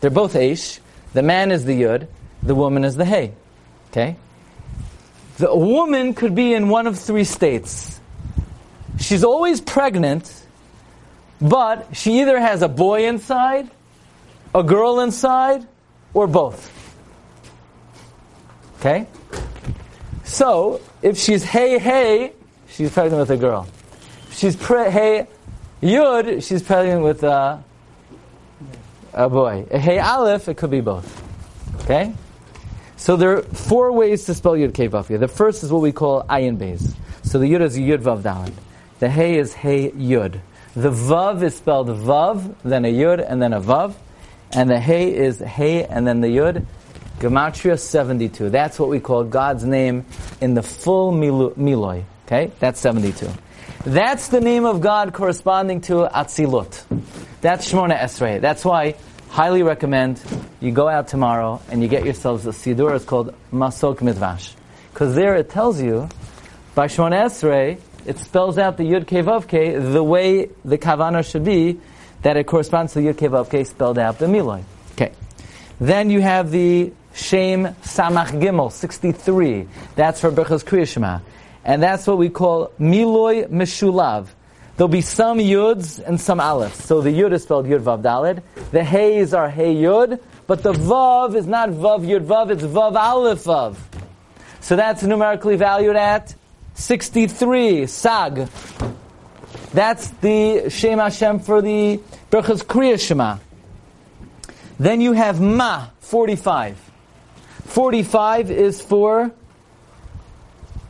They're 0.00 0.10
both 0.10 0.34
Ish. 0.34 0.80
The 1.12 1.22
man 1.22 1.52
is 1.52 1.66
the 1.66 1.82
Yud, 1.82 2.06
the 2.42 2.54
woman 2.54 2.84
is 2.84 2.96
the 2.96 3.04
Hey. 3.04 3.34
Okay? 3.90 4.16
The 5.36 5.54
woman 5.54 6.14
could 6.14 6.34
be 6.34 6.54
in 6.54 6.70
one 6.70 6.86
of 6.86 6.98
three 6.98 7.24
states. 7.24 8.00
She's 8.98 9.22
always 9.22 9.60
pregnant, 9.60 10.32
but 11.42 11.94
she 11.94 12.20
either 12.20 12.40
has 12.40 12.62
a 12.62 12.68
boy 12.68 13.06
inside, 13.06 13.70
a 14.54 14.62
girl 14.62 15.00
inside, 15.00 15.66
or 16.14 16.26
both. 16.26 16.81
Okay? 18.82 19.06
So, 20.24 20.80
if 21.02 21.16
she's 21.16 21.44
hey 21.44 21.78
hey, 21.78 22.32
she's 22.66 22.90
pregnant 22.90 23.20
with 23.20 23.30
a 23.30 23.36
girl. 23.36 23.68
If 24.26 24.34
she's 24.34 24.56
pre- 24.56 24.90
hey 24.90 25.28
yud, 25.80 26.44
she's 26.44 26.64
pregnant 26.64 27.04
with 27.04 27.22
a, 27.22 27.62
a 29.12 29.28
boy. 29.28 29.66
A 29.70 29.78
hey 29.78 30.00
aleph, 30.00 30.48
it 30.48 30.56
could 30.56 30.70
be 30.72 30.80
both. 30.80 31.06
Okay? 31.84 32.12
So 32.96 33.14
there 33.14 33.36
are 33.36 33.42
four 33.42 33.92
ways 33.92 34.24
to 34.24 34.34
spell 34.34 34.54
yud 34.54 34.74
kei 34.74 34.88
The 35.16 35.28
first 35.28 35.62
is 35.62 35.70
what 35.70 35.82
we 35.82 35.92
call 35.92 36.24
ayin 36.24 36.58
beis. 36.58 36.92
So 37.22 37.38
the 37.38 37.46
yud 37.46 37.60
is 37.60 37.78
yud 37.78 37.98
vav 37.98 38.22
daled. 38.22 38.52
The 38.98 39.08
hey 39.08 39.38
is 39.38 39.54
hey 39.54 39.92
yud. 39.92 40.40
The 40.74 40.90
vav 40.90 41.40
is 41.44 41.54
spelled 41.54 41.86
vav, 41.86 42.56
then 42.64 42.84
a 42.84 42.92
yud, 42.92 43.24
and 43.24 43.40
then 43.40 43.52
a 43.52 43.60
vav. 43.60 43.94
And 44.50 44.68
the 44.68 44.80
hey 44.80 45.14
is 45.14 45.38
hey, 45.38 45.84
and 45.84 46.04
then 46.04 46.20
the 46.20 46.26
yud. 46.26 46.66
Gematria 47.22 47.78
72. 47.78 48.50
That's 48.50 48.80
what 48.80 48.88
we 48.88 48.98
call 48.98 49.22
God's 49.22 49.64
name 49.64 50.04
in 50.40 50.54
the 50.54 50.62
full 50.62 51.12
milu- 51.12 51.54
miloi. 51.54 52.02
Okay? 52.26 52.50
That's 52.58 52.80
72. 52.80 53.28
That's 53.84 54.28
the 54.28 54.40
name 54.40 54.64
of 54.64 54.80
God 54.80 55.12
corresponding 55.12 55.82
to 55.82 56.08
Atzilut. 56.12 56.82
That's 57.40 57.70
Shmona 57.70 57.96
Esrei. 57.96 58.40
That's 58.40 58.64
why 58.64 58.96
highly 59.28 59.62
recommend 59.62 60.20
you 60.60 60.72
go 60.72 60.88
out 60.88 61.06
tomorrow 61.06 61.62
and 61.70 61.80
you 61.80 61.88
get 61.88 62.04
yourselves 62.04 62.44
a 62.46 62.50
Sidur. 62.50 62.94
It's 62.96 63.04
called 63.04 63.34
Masok 63.52 63.98
Midvash. 63.98 64.54
Because 64.92 65.14
there 65.14 65.36
it 65.36 65.48
tells 65.48 65.80
you, 65.80 66.08
by 66.74 66.88
Shmona 66.88 67.26
Esrei, 67.26 67.78
it 68.04 68.18
spells 68.18 68.58
out 68.58 68.78
the 68.78 68.84
Yud 68.84 69.06
Kei 69.06 69.22
Vav 69.22 69.46
Kei 69.46 69.78
the 69.78 70.02
way 70.02 70.50
the 70.64 70.76
Kavana 70.76 71.24
should 71.28 71.44
be, 71.44 71.78
that 72.22 72.36
it 72.36 72.48
corresponds 72.48 72.94
to 72.94 73.00
the 73.00 73.08
Yud 73.08 73.18
Kei 73.18 73.28
Vav 73.28 73.48
Kei 73.48 73.62
spelled 73.62 73.98
out 73.98 74.18
the 74.18 74.26
Miloi. 74.26 74.64
Okay. 74.92 75.12
Then 75.80 76.10
you 76.10 76.20
have 76.20 76.50
the 76.50 76.92
Shem 77.14 77.64
Samach 77.82 78.40
Gimel, 78.40 78.72
63. 78.72 79.68
That's 79.96 80.20
for 80.20 80.30
Berchas 80.30 80.64
Kriyashma. 80.64 81.22
And 81.64 81.82
that's 81.82 82.06
what 82.06 82.18
we 82.18 82.28
call 82.28 82.72
Miloi 82.80 83.48
Meshulav. 83.48 84.28
There'll 84.76 84.88
be 84.88 85.02
some 85.02 85.38
Yuds 85.38 86.02
and 86.04 86.20
some 86.20 86.40
Aleph. 86.40 86.74
So 86.74 87.00
the 87.02 87.10
Yud 87.10 87.32
is 87.32 87.42
spelled 87.42 87.66
Yud 87.66 87.82
Vav 87.82 88.02
Daled. 88.02 88.42
The 88.70 88.80
Heys 88.80 89.36
are 89.36 89.48
Hey 89.50 89.74
Yud, 89.74 90.18
but 90.46 90.62
the 90.62 90.72
Vav 90.72 91.34
is 91.36 91.46
not 91.46 91.68
Vav 91.68 92.06
Yud 92.06 92.24
Vav, 92.24 92.50
it's 92.50 92.62
Vav 92.62 92.96
Aleph 92.96 93.44
Vav. 93.44 93.76
So 94.60 94.76
that's 94.76 95.02
numerically 95.02 95.56
valued 95.56 95.96
at 95.96 96.34
63, 96.74 97.86
Sag. 97.86 98.48
That's 99.74 100.08
the 100.08 100.70
Shem 100.70 100.98
Hashem 100.98 101.40
for 101.40 101.60
the 101.60 102.00
Berchas 102.30 102.64
Kriya 102.64 102.98
Shema. 102.98 103.38
Then 104.78 105.00
you 105.00 105.12
have 105.12 105.40
Ma, 105.40 105.88
45. 106.00 106.91
45 107.72 108.50
is 108.50 108.82
for 108.82 109.32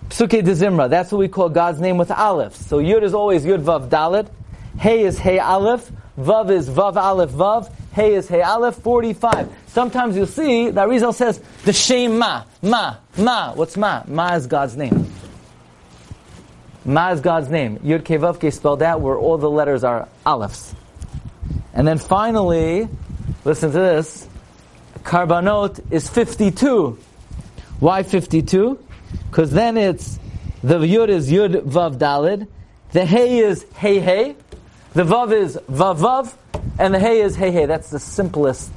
Psuke 0.09 0.45
de 0.45 0.53
Zimra. 0.53 0.91
That's 0.91 1.13
what 1.13 1.19
we 1.19 1.29
call 1.29 1.49
God's 1.49 1.81
name 1.81 1.97
with 1.97 2.11
Aleph. 2.11 2.57
So 2.57 2.79
Yud 2.79 3.05
is 3.05 3.15
always 3.15 3.45
Yud 3.45 3.63
Vav 3.63 3.89
Dalet. 3.89 4.29
Hey 4.77 5.05
is 5.05 5.17
Hey 5.17 5.39
Aleph. 5.39 5.89
Vav 6.19 6.51
is 6.51 6.69
Vav 6.69 6.97
Aleph 6.97 7.31
Vav. 7.31 7.73
Hey 7.93 8.15
is 8.15 8.29
Hey 8.29 8.43
Aleph, 8.43 8.75
45. 8.75 9.49
Sometimes 9.69 10.17
you'll 10.17 10.27
see 10.27 10.71
that 10.71 10.89
Rizal 10.89 11.13
says 11.13 11.41
the 11.65 11.73
Shem 11.73 12.19
Ma, 12.19 12.43
Ma, 12.63 12.97
Ma. 13.17 13.55
What's 13.55 13.77
Ma? 13.77 14.03
Ma 14.09 14.35
is 14.35 14.49
God's 14.49 14.77
name. 14.77 15.07
Ma 16.85 17.11
is 17.13 17.21
God's 17.21 17.49
name. 17.49 17.79
Yud 17.79 18.03
Kevavke 18.03 18.53
spelled 18.53 18.83
out 18.83 19.01
where 19.01 19.17
all 19.17 19.39
the 19.39 19.49
letters 19.49 19.85
are 19.85 20.09
Alephs. 20.27 20.75
And 21.75 21.87
then 21.87 21.99
finally, 21.99 22.89
listen 23.45 23.71
to 23.71 23.79
this, 23.79 24.27
Karbanot 25.03 25.93
is 25.93 26.09
52. 26.09 26.99
Why 27.81 28.03
52? 28.03 28.79
Because 29.29 29.51
then 29.51 29.77
it's, 29.77 30.19
the 30.63 30.79
Yud 30.79 31.09
is 31.09 31.31
Yud 31.31 31.63
Vav 31.63 31.99
Dalid, 31.99 32.47
the 32.93 33.05
Hey 33.05 33.39
is 33.39 33.67
Hey 33.75 33.99
Hey, 33.99 34.37
the 34.95 35.03
Vav 35.03 35.33
is 35.33 35.57
Vav 35.71 35.99
Vav, 35.99 36.35
and 36.79 36.95
the 36.95 37.01
Hey 37.01 37.21
is 37.21 37.35
Hey 37.35 37.51
Hey. 37.51 37.67
That's 37.67 37.91
the 37.91 37.99
simplest 37.99 38.71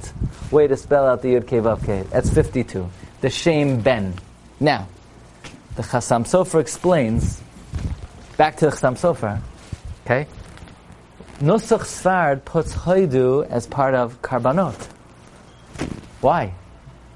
way 0.50 0.66
to 0.66 0.76
spell 0.76 1.06
out 1.06 1.22
the 1.22 1.34
Yud 1.34 1.46
K 1.46 1.58
Vav 1.58 1.84
K. 1.84 2.04
That's 2.10 2.30
52. 2.30 2.88
The 3.20 3.30
Shem 3.30 3.80
Ben. 3.80 4.14
Now, 4.58 4.88
the 5.76 5.82
Chassam 5.82 6.24
Sofer 6.24 6.60
explains, 6.60 7.40
back 8.36 8.56
to 8.56 8.66
the 8.66 8.72
Chassam 8.72 8.94
Sofer, 8.94 9.40
okay? 10.04 10.26
Nusach 11.38 11.80
Sfard 11.80 12.44
puts 12.44 12.74
Haidu 12.74 13.46
as 13.48 13.66
part 13.66 13.94
of 13.94 14.20
Karbanot. 14.22 14.95
Why? 16.20 16.54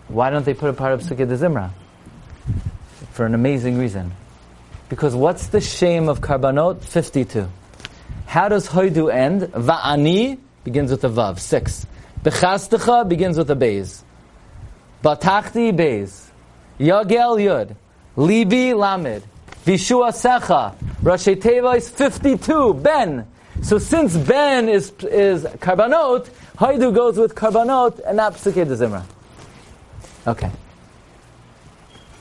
Why 0.08 0.30
don't 0.30 0.44
they 0.44 0.54
put 0.54 0.70
a 0.70 0.72
part 0.72 0.92
of 0.92 1.00
Psukei 1.02 1.28
de 1.28 1.36
Zimra? 1.36 1.70
For 3.12 3.26
an 3.26 3.34
amazing 3.34 3.78
reason. 3.78 4.12
Because 4.88 5.14
what's 5.14 5.48
the 5.48 5.60
shame 5.60 6.08
of 6.08 6.20
Karbanot? 6.20 6.82
52. 6.82 7.48
How 8.26 8.48
does 8.48 8.68
Haidu 8.68 9.12
end? 9.12 9.42
Va'ani 9.42 10.38
begins 10.64 10.90
with 10.90 11.04
a 11.04 11.08
Vav, 11.08 11.38
6. 11.38 11.86
Bechastecha 12.22 13.08
begins 13.08 13.38
with 13.38 13.50
a 13.50 13.56
Beis. 13.56 14.02
Batachti 15.02 15.72
Beis. 15.72 16.26
Yagel 16.78 17.38
Yud. 17.38 17.76
Libi 18.16 18.76
Lamed. 18.76 19.22
Vishua 19.64 20.10
Secha. 20.10 20.74
Rashi 21.02 21.76
is 21.76 21.88
52. 21.88 22.74
Ben. 22.74 23.26
So 23.62 23.78
since 23.78 24.16
Ben 24.16 24.68
is, 24.68 24.90
is 25.02 25.44
Karbanot, 25.44 26.28
Haidu 26.56 26.94
goes 26.94 27.16
with 27.18 27.34
Karbanot 27.34 28.00
and 28.06 28.16
not 28.16 28.34
Psuke 28.34 28.54
de 28.54 28.76
Zimra. 28.76 29.04
Okay. 30.26 30.50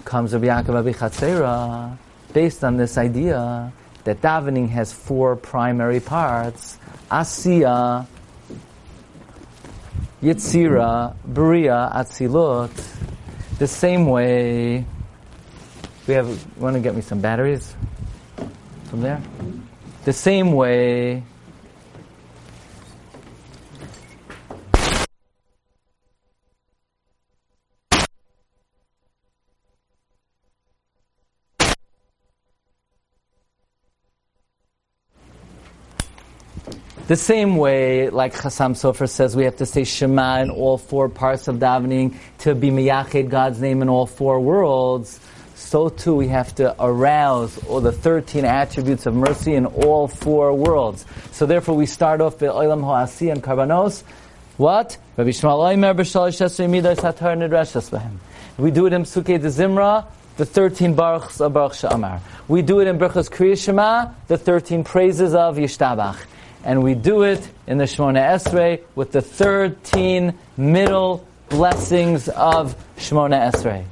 Comes 0.05 0.33
Rabbi 0.33 0.47
Yaakov 0.47 0.93
Abichatzera, 0.93 1.97
based 2.33 2.63
on 2.63 2.77
this 2.77 2.97
idea 2.97 3.71
that 4.03 4.21
davening 4.21 4.69
has 4.69 4.93
four 4.93 5.35
primary 5.35 5.99
parts: 5.99 6.77
Asiya, 7.09 8.05
Yitzira, 10.21 11.15
Bria, 11.25 11.91
Atzilut. 11.93 12.71
The 13.59 13.67
same 13.67 14.07
way, 14.07 14.85
we 16.07 16.13
have. 16.13 16.57
Want 16.57 16.75
to 16.75 16.79
get 16.79 16.95
me 16.95 17.01
some 17.01 17.21
batteries 17.21 17.75
from 18.89 19.01
there? 19.01 19.21
The 20.09 20.13
same 20.13 20.53
way. 20.53 21.21
The 37.05 37.15
same 37.15 37.57
way, 37.57 38.09
like 38.09 38.33
Chassam 38.33 38.71
Sofer 38.71 39.07
says, 39.07 39.35
we 39.35 39.43
have 39.43 39.57
to 39.57 39.67
say 39.67 39.83
Shema 39.83 40.39
in 40.41 40.49
all 40.49 40.79
four 40.79 41.07
parts 41.07 41.47
of 41.47 41.57
davening 41.57 42.15
to 42.39 42.55
be 42.55 42.71
miyached 42.71 43.29
God's 43.29 43.61
name 43.61 43.83
in 43.83 43.89
all 43.89 44.07
four 44.07 44.39
worlds. 44.39 45.19
So 45.59 45.89
too, 45.89 46.15
we 46.15 46.29
have 46.29 46.55
to 46.55 46.73
arouse 46.81 47.57
all 47.65 47.81
the 47.81 47.91
13 47.91 48.45
attributes 48.45 49.05
of 49.05 49.13
mercy 49.13 49.53
in 49.53 49.65
all 49.65 50.07
four 50.07 50.53
worlds. 50.53 51.05
So 51.31 51.45
therefore, 51.45 51.75
we 51.75 51.85
start 51.85 52.21
off 52.21 52.41
with 52.41 52.49
Olam 52.49 52.81
Ho'asi 52.81 53.29
and 53.29 53.43
Karbanos. 53.43 54.03
What? 54.57 54.97
Rabbi 55.17 55.29
Yishmael 55.29 55.77
Oimer 55.77 56.69
midas 56.69 56.99
hatar. 56.99 58.11
We 58.57 58.71
do 58.71 58.87
it 58.87 58.93
in 58.93 59.03
Psukei 59.03 59.39
de 59.39 59.49
Zimra, 59.49 60.05
the 60.37 60.45
13 60.45 60.95
Baruchs 60.95 61.41
of 61.41 61.53
Baruch 61.53 61.73
Sha'amar. 61.73 62.21
We 62.47 62.61
do 62.61 62.79
it 62.79 62.87
in 62.87 62.97
Berchos 62.97 63.29
Kriya 63.29 63.61
Shema, 63.61 64.11
the 64.27 64.37
13 64.37 64.85
praises 64.85 65.35
of 65.35 65.57
Yishtabach. 65.57 66.17
And 66.63 66.81
we 66.81 66.95
do 66.95 67.23
it 67.23 67.47
in 67.67 67.77
the 67.77 67.83
Shemona 67.83 68.21
Esrei 68.21 68.81
with 68.95 69.11
the 69.11 69.21
13 69.21 70.33
middle 70.57 71.27
blessings 71.49 72.29
of 72.29 72.75
Shemona 72.97 73.51
Esrei. 73.51 73.83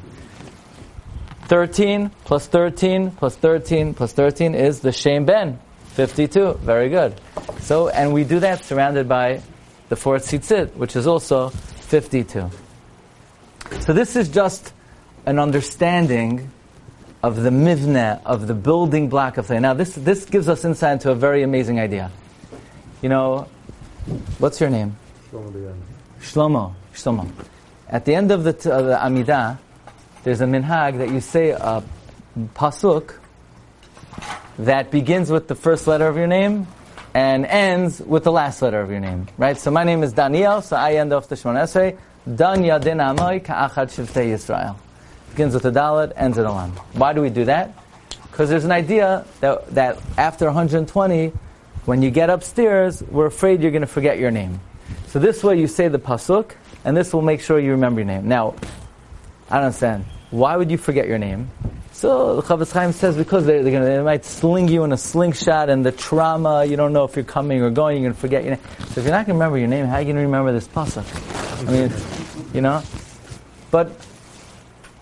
13 1.47 2.09
plus 2.25 2.45
13 2.47 3.11
plus 3.11 3.35
13 3.35 3.93
plus 3.93 4.11
13 4.13 4.53
is 4.53 4.81
the 4.81 4.91
Shem 4.91 5.25
Ben. 5.25 5.59
52. 5.93 6.59
Very 6.61 6.89
good. 6.89 7.19
So, 7.61 7.89
and 7.89 8.13
we 8.13 8.23
do 8.23 8.39
that 8.41 8.63
surrounded 8.63 9.09
by 9.09 9.41
the 9.89 9.95
fourth 9.95 10.27
tzitzit, 10.27 10.75
which 10.75 10.95
is 10.95 11.07
also 11.07 11.49
52. 11.49 12.49
So 13.79 13.93
this 13.93 14.15
is 14.15 14.29
just 14.29 14.73
an 15.25 15.39
understanding 15.39 16.51
of 17.23 17.41
the 17.41 17.49
mivne, 17.49 18.21
of 18.25 18.47
the 18.47 18.53
building 18.53 19.09
block 19.09 19.37
of 19.37 19.47
thing. 19.47 19.61
Now 19.61 19.73
this, 19.73 19.95
this 19.95 20.25
gives 20.25 20.47
us 20.47 20.63
insight 20.65 20.93
into 20.93 21.11
a 21.11 21.15
very 21.15 21.43
amazing 21.43 21.79
idea. 21.79 22.11
You 23.01 23.09
know, 23.09 23.47
what's 24.37 24.61
your 24.61 24.69
name? 24.69 24.95
Shlomo. 26.21 26.73
Shlomo. 26.93 27.31
At 27.89 28.05
the 28.05 28.15
end 28.15 28.31
of 28.31 28.43
the, 28.43 28.53
t- 28.53 28.69
of 28.69 28.85
the 28.85 28.95
Amidah, 28.95 29.57
there's 30.27 30.41
a 30.41 30.45
minhag 30.45 30.97
that 30.97 31.09
you 31.09 31.21
say 31.21 31.51
a 31.51 31.81
pasuk 32.53 33.15
that 34.59 34.91
begins 34.91 35.31
with 35.31 35.47
the 35.47 35.55
first 35.55 35.87
letter 35.87 36.05
of 36.05 36.17
your 36.17 36.27
name 36.27 36.67
and 37.13 37.45
ends 37.45 38.01
with 38.01 38.25
the 38.25 38.31
last 38.33 38.61
letter 38.61 38.81
of 38.81 38.91
your 38.91 38.99
name. 38.99 39.25
Right? 39.37 39.57
So 39.57 39.71
my 39.71 39.85
name 39.85 40.03
is 40.03 40.11
Daniel, 40.11 40.61
so 40.61 40.75
I 40.75 40.95
end 40.95 41.13
off 41.13 41.29
the 41.29 41.35
Shemon 41.35 41.55
Esrei. 41.63 41.97
Dan 42.25 42.61
Yadin 42.61 42.99
Amoy 42.99 43.41
Ka'achad 43.41 43.87
Shivtei 43.87 44.33
Yisrael. 44.33 44.75
Begins 45.29 45.53
with 45.53 45.63
the 45.63 45.71
Dalet, 45.71 46.11
ends 46.17 46.37
with 46.37 46.45
a 46.45 46.51
Lam. 46.51 46.71
Why 46.91 47.13
do 47.13 47.21
we 47.21 47.29
do 47.29 47.45
that? 47.45 47.73
Because 48.23 48.49
there's 48.49 48.65
an 48.65 48.73
idea 48.73 49.25
that, 49.39 49.73
that 49.75 49.97
after 50.17 50.47
120, 50.47 51.31
when 51.85 52.01
you 52.01 52.11
get 52.11 52.29
upstairs, 52.29 53.01
we're 53.01 53.27
afraid 53.27 53.61
you're 53.61 53.71
going 53.71 53.79
to 53.79 53.87
forget 53.87 54.19
your 54.19 54.31
name. 54.31 54.59
So 55.05 55.19
this 55.19 55.41
way 55.41 55.57
you 55.57 55.67
say 55.67 55.87
the 55.87 55.99
pasuk, 55.99 56.51
and 56.83 56.97
this 56.97 57.13
will 57.13 57.21
make 57.21 57.39
sure 57.39 57.61
you 57.61 57.71
remember 57.71 58.01
your 58.01 58.07
name. 58.07 58.27
Now, 58.27 58.55
I 59.49 59.55
don't 59.55 59.67
understand. 59.67 60.03
Why 60.29 60.57
would 60.57 60.69
you 60.69 60.77
forget 60.77 61.07
your 61.07 61.17
name? 61.17 61.49
So 61.93 62.35
the 62.35 62.41
Chafetz 62.43 62.71
Chaim 62.73 62.91
says 62.91 63.17
because 63.17 63.45
they're, 63.45 63.63
they're 63.63 63.71
gonna, 63.71 63.85
they 63.85 64.01
might 64.03 64.23
sling 64.23 64.67
you 64.67 64.83
in 64.83 64.91
a 64.91 64.97
slingshot, 64.97 65.69
and 65.69 65.85
the 65.85 65.91
trauma, 65.91 66.63
you 66.65 66.75
don't 66.75 66.93
know 66.93 67.05
if 67.05 67.15
you're 67.15 67.25
coming 67.25 67.61
or 67.61 67.71
going, 67.71 67.97
you're 67.97 68.11
going 68.11 68.13
to 68.13 68.19
forget 68.19 68.43
your 68.43 68.55
name. 68.55 68.63
So 68.89 68.99
if 68.99 69.05
you're 69.07 69.15
not 69.15 69.25
going 69.25 69.25
to 69.25 69.33
remember 69.33 69.57
your 69.57 69.67
name, 69.67 69.87
how 69.87 69.95
are 69.95 70.01
you 70.01 70.05
going 70.05 70.17
to 70.17 70.21
remember 70.21 70.51
this 70.51 70.67
pasuk? 70.67 71.05
I 71.67 71.71
mean, 71.71 71.91
you 72.53 72.61
know. 72.61 72.83
But 73.71 73.91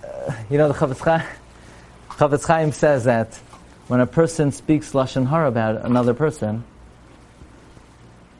uh, 0.03 0.33
you 0.49 0.57
know 0.57 0.69
the 0.69 0.73
Chafetz 0.73 1.01
Chaim, 1.01 2.39
Chaim 2.41 2.71
says 2.71 3.03
that 3.03 3.35
when 3.87 3.99
a 3.99 4.07
person 4.07 4.51
speaks 4.51 4.93
lashon 4.93 5.27
hara 5.27 5.49
about 5.49 5.83
another 5.83 6.13
person, 6.13 6.63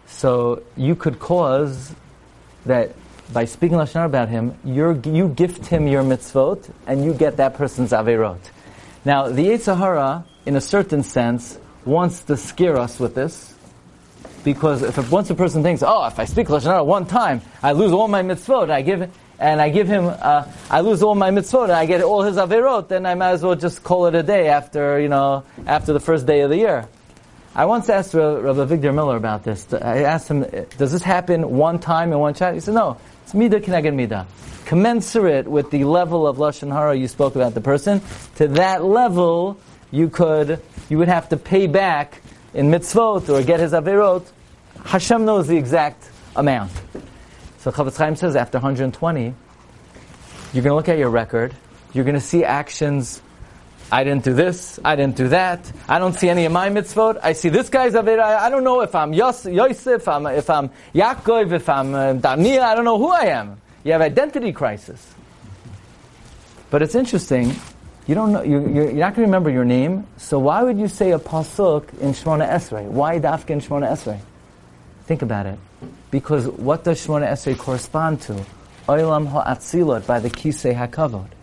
so 0.07 0.63
you 0.77 0.95
could 0.95 1.19
cause 1.19 1.93
that 2.65 2.95
by 3.33 3.45
speaking 3.45 3.77
lashon 3.77 3.93
hara 3.93 4.05
about 4.05 4.29
him, 4.29 4.57
you 4.63 5.27
gift 5.35 5.65
him 5.67 5.87
your 5.87 6.03
mitzvot, 6.03 6.69
and 6.87 7.03
you 7.03 7.13
get 7.13 7.37
that 7.37 7.55
person's 7.55 7.91
averot. 7.91 8.39
Now, 9.03 9.29
the 9.29 9.47
Yetzer 9.47 9.77
Hara, 9.77 10.25
in 10.45 10.55
a 10.55 10.61
certain 10.61 11.03
sense, 11.03 11.59
wants 11.85 12.21
to 12.23 12.37
scare 12.37 12.77
us 12.77 12.99
with 12.99 13.13
this, 13.13 13.53
because 14.43 14.81
if 14.83 15.11
once 15.11 15.29
a 15.29 15.35
person 15.35 15.63
thinks, 15.63 15.83
"Oh, 15.83 16.05
if 16.05 16.19
I 16.19 16.25
speak 16.25 16.47
lashon 16.47 16.65
hara 16.65 16.83
one 16.83 17.05
time, 17.05 17.41
I 17.61 17.73
lose 17.73 17.91
all 17.91 18.07
my 18.07 18.23
mitzvot," 18.23 18.69
I 18.69 18.81
give 18.81 19.09
and 19.37 19.61
I 19.61 19.69
give 19.69 19.87
him, 19.87 20.05
uh, 20.07 20.45
I 20.71 20.79
lose 20.79 21.03
all 21.03 21.13
my 21.13 21.29
mitzvot, 21.29 21.65
and 21.65 21.73
I 21.73 21.85
get 21.85 22.01
all 22.01 22.21
his 22.21 22.37
averot, 22.37 22.87
then 22.87 23.05
I 23.05 23.15
might 23.15 23.31
as 23.31 23.43
well 23.43 23.55
just 23.55 23.83
call 23.83 24.05
it 24.07 24.15
a 24.15 24.23
day 24.23 24.47
after 24.47 24.99
you 24.99 25.09
know 25.09 25.43
after 25.67 25.93
the 25.93 25.99
first 25.99 26.25
day 26.25 26.41
of 26.41 26.49
the 26.49 26.57
year. 26.57 26.87
I 27.55 27.65
once 27.65 27.89
asked 27.89 28.13
Rabbi 28.13 28.65
Victor 28.65 28.91
Miller 28.91 29.15
about 29.15 29.43
this. 29.43 29.71
I 29.73 30.03
asked 30.03 30.27
him, 30.29 30.45
"Does 30.77 30.91
this 30.91 31.03
happen 31.03 31.57
one 31.57 31.79
time 31.79 32.11
in 32.11 32.19
one 32.19 32.33
chat?" 32.33 32.53
He 32.53 32.59
said, 32.59 32.73
"No, 32.73 32.97
it's 33.25 33.33
midah 33.33 33.59
keneged 33.59 33.95
midah, 33.95 34.27
commensurate 34.65 35.47
with 35.47 35.71
the 35.71 35.83
level 35.83 36.27
of 36.27 36.37
lashon 36.37 36.71
hara 36.71 36.95
you 36.95 37.07
spoke 37.07 37.35
about 37.35 37.55
the 37.55 37.61
person. 37.61 37.99
To 38.35 38.47
that 38.49 38.83
level, 38.83 39.57
you 39.89 40.09
could, 40.09 40.61
you 40.89 40.99
would 40.99 41.07
have 41.07 41.29
to 41.29 41.37
pay 41.37 41.65
back 41.65 42.21
in 42.53 42.67
mitzvot 42.67 43.27
or 43.29 43.43
get 43.43 43.59
his 43.59 43.73
averot. 43.73 44.31
Hashem 44.83 45.25
knows 45.25 45.47
the 45.47 45.57
exact 45.57 46.07
amount. 46.35 46.71
So 47.57 47.71
Chafetz 47.71 47.97
Chaim 47.97 48.15
says, 48.15 48.35
after 48.35 48.59
120, 48.59 49.23
you're 49.23 49.33
going 50.53 50.63
to 50.63 50.75
look 50.75 50.87
at 50.87 50.99
your 50.99 51.09
record. 51.09 51.55
You're 51.93 52.05
going 52.05 52.13
to 52.13 52.21
see 52.21 52.43
actions 52.43 53.23
I 53.91 54.03
didn't 54.03 54.23
do 54.23 54.33
this, 54.33 54.79
I 54.83 54.95
didn't 54.95 55.15
do 55.15 55.27
that, 55.29 55.71
I 55.87 55.99
don't 55.99 56.13
see 56.13 56.27
any 56.27 56.45
of 56.45 56.51
my 56.51 56.69
mitzvot, 56.69 57.19
I 57.21 57.33
see 57.33 57.49
this 57.49 57.69
guy's 57.69 57.93
Avera, 57.93 58.23
I 58.23 58.49
don't 58.49 58.63
know 58.63 58.81
if 58.81 58.95
I'm 58.95 59.13
Yosef, 59.13 59.47
if 59.87 60.07
I'm, 60.07 60.25
if 60.25 60.49
I'm 60.49 60.69
Yaakov, 60.93 61.51
if 61.51 61.69
I'm 61.69 61.93
uh, 61.93 62.13
Daniel, 62.13 62.63
I 62.63 62.73
don't 62.73 62.85
know 62.85 62.97
who 62.97 63.11
I 63.11 63.25
am. 63.25 63.61
You 63.83 63.91
have 63.91 64.01
identity 64.01 64.51
crisis. 64.53 65.13
But 66.71 66.81
it's 66.81 66.95
interesting, 66.95 67.53
you 68.07 68.15
don't 68.15 68.33
know, 68.33 68.41
you, 68.41 68.59
you're, 68.67 68.85
you're 68.85 68.93
not 68.93 69.13
going 69.13 69.27
to 69.27 69.31
remember 69.31 69.51
your 69.51 69.65
name, 69.65 70.07
so 70.17 70.39
why 70.39 70.63
would 70.63 70.79
you 70.79 70.87
say 70.87 71.11
a 71.11 71.19
pasuk 71.19 71.87
in 71.99 72.13
Shemona 72.13 72.49
Esrei? 72.49 72.85
Why 72.85 73.19
dafka 73.19 73.51
in 73.51 73.61
Shemona 73.61 73.91
Esrei? 73.91 74.19
Think 75.05 75.21
about 75.21 75.45
it. 75.45 75.59
Because 76.09 76.47
what 76.47 76.83
does 76.83 77.05
Shemona 77.05 77.29
Esrei 77.31 77.55
correspond 77.55 78.21
to? 78.21 78.43
Olam 78.87 79.27
ha'atzilot, 79.27 80.07
by 80.07 80.19
the 80.19 80.29
Kisei 80.31 80.75
HaKavod. 80.75 81.34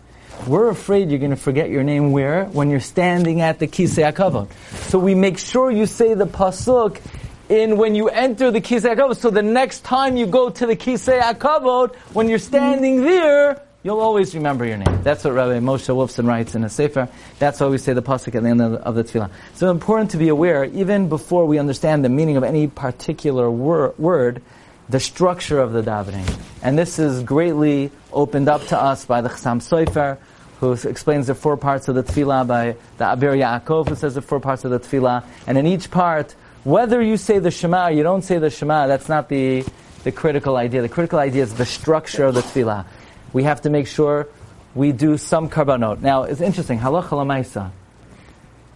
We're 0.47 0.69
afraid 0.69 1.09
you're 1.09 1.19
going 1.19 1.31
to 1.31 1.37
forget 1.37 1.69
your 1.69 1.83
name 1.83 2.11
where? 2.11 2.45
When 2.45 2.69
you're 2.69 2.81
standing 2.81 3.39
at 3.39 3.59
the 3.59 3.67
Kisei 3.67 4.11
HaKavod. 4.11 4.51
So 4.89 4.99
we 4.99 5.15
make 5.15 5.37
sure 5.37 5.71
you 5.71 5.85
say 5.85 6.13
the 6.15 6.27
pasuk 6.27 6.99
in 7.47 7.77
when 7.77 7.95
you 7.95 8.09
enter 8.09 8.51
the 8.51 8.59
Kisei 8.59 8.93
HaKavod. 8.93 9.15
So 9.17 9.29
the 9.29 9.41
next 9.41 9.85
time 9.85 10.17
you 10.17 10.25
go 10.25 10.49
to 10.49 10.65
the 10.65 10.75
Kisei 10.75 11.21
HaKavod, 11.21 11.95
when 12.13 12.27
you're 12.27 12.39
standing 12.39 13.03
there, 13.03 13.61
you'll 13.83 14.01
always 14.01 14.35
remember 14.35 14.65
your 14.65 14.77
name. 14.77 15.01
That's 15.03 15.23
what 15.23 15.33
Rabbi 15.33 15.59
Moshe 15.59 15.87
Wolfson 15.87 16.27
writes 16.27 16.55
in 16.55 16.65
a 16.65 16.69
Sefer. 16.69 17.07
That's 17.39 17.61
why 17.61 17.67
we 17.67 17.77
say 17.77 17.93
the 17.93 18.01
pasuk 18.01 18.35
at 18.35 18.43
the 18.43 18.49
end 18.49 18.61
of 18.61 18.71
the, 18.73 18.77
of 18.79 18.95
the 18.95 19.03
tefillah. 19.05 19.29
So 19.53 19.71
important 19.71 20.11
to 20.11 20.17
be 20.17 20.27
aware, 20.27 20.65
even 20.65 21.07
before 21.07 21.45
we 21.45 21.57
understand 21.57 22.03
the 22.03 22.09
meaning 22.09 22.35
of 22.35 22.43
any 22.43 22.67
particular 22.67 23.49
wor- 23.49 23.93
word, 23.97 24.41
the 24.89 24.99
structure 24.99 25.59
of 25.59 25.71
the 25.71 25.81
davening. 25.81 26.37
And 26.61 26.77
this 26.77 26.99
is 26.99 27.23
greatly 27.23 27.91
opened 28.13 28.49
up 28.49 28.65
to 28.67 28.79
us 28.79 29.05
by 29.05 29.21
the 29.21 29.29
Chassam 29.29 29.61
Sofer, 29.61 30.17
who 30.59 30.71
explains 30.89 31.27
the 31.27 31.35
four 31.35 31.57
parts 31.57 31.87
of 31.87 31.95
the 31.95 32.03
tefillah, 32.03 32.47
by 32.47 32.75
the 32.97 33.03
Abir 33.03 33.37
Yaakov, 33.37 33.89
who 33.89 33.95
says 33.95 34.15
the 34.15 34.21
four 34.21 34.39
parts 34.39 34.63
of 34.63 34.71
the 34.71 34.79
tefillah. 34.79 35.25
And 35.45 35.57
in 35.57 35.67
each 35.67 35.91
part, 35.91 36.35
whether 36.63 37.01
you 37.01 37.17
say 37.17 37.39
the 37.39 37.51
Shema 37.51 37.87
or 37.87 37.91
you 37.91 38.03
don't 38.03 38.21
say 38.21 38.37
the 38.37 38.49
Shema, 38.49 38.87
that's 38.87 39.09
not 39.09 39.27
the, 39.27 39.65
the 40.03 40.11
critical 40.11 40.55
idea. 40.55 40.81
The 40.81 40.89
critical 40.89 41.19
idea 41.19 41.43
is 41.43 41.53
the 41.55 41.65
structure 41.65 42.25
of 42.25 42.35
the 42.35 42.41
tefillah. 42.41 42.85
We 43.33 43.43
have 43.43 43.61
to 43.63 43.69
make 43.69 43.87
sure 43.87 44.29
we 44.73 44.91
do 44.91 45.17
some 45.17 45.49
karbanot. 45.49 46.01
Now, 46.01 46.23
it's 46.23 46.41
interesting, 46.41 46.79
halacha 46.79 47.09
lamaisa. 47.09 47.71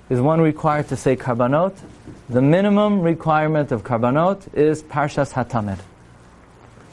Is 0.09 0.19
one 0.19 0.41
required 0.41 0.89
to 0.89 0.95
say 0.95 1.15
karbanot? 1.15 1.75
The 2.29 2.41
minimum 2.41 3.01
requirement 3.01 3.71
of 3.71 3.83
karbanot 3.83 4.53
is 4.53 4.83
parshas 4.83 5.33
hatamid. 5.33 5.79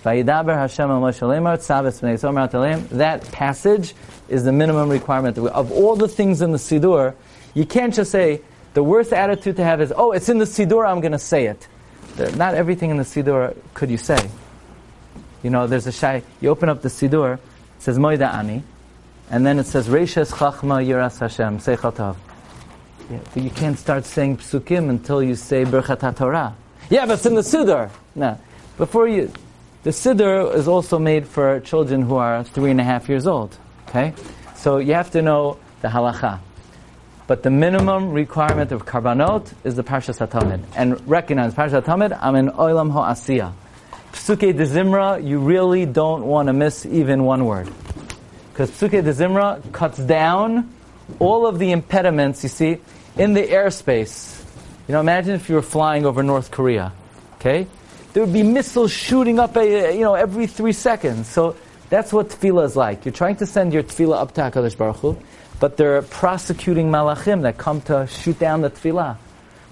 That 0.05 0.37
passage 3.33 3.95
is 4.29 4.45
the 4.45 4.53
minimum 4.53 4.89
requirement. 4.91 5.39
Of 5.39 5.73
all 5.73 5.97
the 5.97 6.09
things 6.09 6.43
in 6.43 6.53
the 6.53 6.59
Siddur, 6.59 7.15
you 7.55 7.65
can't 7.65 7.95
just 7.95 8.11
say, 8.11 8.43
the 8.75 8.83
worst 8.83 9.13
attitude 9.13 9.57
to 9.57 9.65
have 9.65 9.81
is, 9.81 9.93
oh, 9.97 10.13
it's 10.13 10.29
in 10.29 10.39
the 10.39 10.45
Siddur, 10.45 10.87
I'm 10.87 11.01
going 11.01 11.13
to 11.13 11.19
say 11.19 11.47
it. 11.47 11.67
Not 12.37 12.55
everything 12.55 12.91
in 12.91 12.99
the 12.99 13.05
Siddur 13.05 13.57
could 13.73 13.91
you 13.91 13.97
say. 13.97 14.31
You 15.43 15.51
know, 15.51 15.67
there's 15.67 15.87
a 15.87 15.93
shy, 15.93 16.23
you 16.41 16.51
open 16.51 16.69
up 16.69 16.83
the 16.83 16.89
Siddur, 16.89 17.35
it 17.35 17.41
says 17.79 17.99
Moida 17.99 18.33
Ani, 18.33 18.63
and 19.31 19.47
then 19.47 19.59
it 19.59 19.65
says 19.67 19.89
Reishes 19.89 20.31
Chachma 20.33 20.85
Yiras 20.87 21.19
Hashem, 21.19 21.59
Seichotov. 21.59 22.17
Yeah, 23.11 23.21
you 23.37 23.51
can't 23.51 23.79
start 23.79 24.05
saying 24.05 24.39
psukim 24.39 24.89
until 24.91 25.23
you 25.23 25.35
say 25.35 25.65
Berchat 25.65 26.17
Torah. 26.17 26.55
Yeah, 26.91 27.07
but 27.07 27.15
it's 27.15 27.27
in 27.27 27.35
the 27.35 27.43
Siddur. 27.43 27.91
No. 28.15 28.39
Before 28.77 29.07
you, 29.09 29.31
the 29.85 29.91
Siddur 29.91 30.55
is 30.55 30.67
also 30.67 30.99
made 30.99 31.27
for 31.27 31.61
children 31.61 32.03
who 32.03 32.17
are 32.17 32.43
three 32.43 32.71
and 32.71 32.81
a 32.81 32.85
half 32.85 33.09
years 33.09 33.27
old. 33.27 33.57
Okay? 33.89 34.15
So 34.57 34.79
you 34.79 34.95
have 34.95 35.11
to 35.11 35.21
know 35.21 35.59
the 35.83 35.89
halacha. 35.89 36.41
But 37.27 37.43
the 37.43 37.51
minimum 37.51 38.11
requirement 38.11 38.73
of 38.73 38.87
karbanot 38.87 39.53
is 39.63 39.77
the 39.77 39.85
Parsha 39.85 40.17
HaTamid. 40.27 40.65
And 40.75 41.07
recognize, 41.07 41.55
Parsha 41.55 41.83
HaTamid, 41.83 42.19
I'm 42.21 42.35
in 42.35 42.49
Olam 42.49 42.93
HaAsiyah. 42.93 43.53
Psukei 44.13 44.57
de 44.57 44.65
Zimra, 44.65 45.23
you 45.23 45.39
really 45.39 45.85
don't 45.85 46.25
want 46.25 46.49
to 46.49 46.55
miss 46.55 46.87
even 46.87 47.25
one 47.25 47.45
word. 47.45 47.71
Because 48.53 48.71
Psukei 48.71 49.05
de 49.05 49.13
Zimra 49.13 49.61
cuts 49.73 49.99
down 49.99 50.73
all 51.19 51.47
of 51.47 51.59
the 51.59 51.73
impediments, 51.73 52.43
you 52.43 52.49
see, 52.49 52.79
in 53.19 53.35
the 53.35 53.43
airspace. 53.43 54.43
You 54.89 54.93
know, 54.93 55.01
imagine 55.01 55.35
if 55.35 55.49
you 55.51 55.57
were 55.57 55.63
flying 55.63 56.07
over 56.07 56.23
North 56.23 56.51
Korea. 56.51 56.93
Okay? 57.35 57.67
There 58.15 58.23
would 58.23 58.33
be 58.33 58.45
missiles 58.45 58.93
shooting 58.93 59.41
up, 59.41 59.57
a, 59.57 59.93
you 59.93 60.03
know, 60.03 60.15
every 60.15 60.47
three 60.47 60.73
seconds. 60.73 61.29
So 61.29 61.57
that's 61.91 62.13
what 62.13 62.29
tefillah 62.29 62.65
is 62.65 62.77
like. 62.77 63.05
You're 63.05 63.13
trying 63.13 63.37
to 63.37 63.47
send 63.47 63.73
your 63.73 63.83
tefillah 63.83 64.17
up 64.17 64.33
to 64.35 64.41
Hakadosh 64.41 64.79
Baruch 64.79 64.97
Hu, 64.99 65.19
but 65.59 65.77
they're 65.77 66.01
prosecuting 66.01 66.93
malachim 66.93 67.43
that 67.43 67.59
come 67.59 67.81
to 67.83 68.07
shoot 68.07 68.39
down 68.39 68.61
the 68.61 68.71
tefillah. 68.71 69.17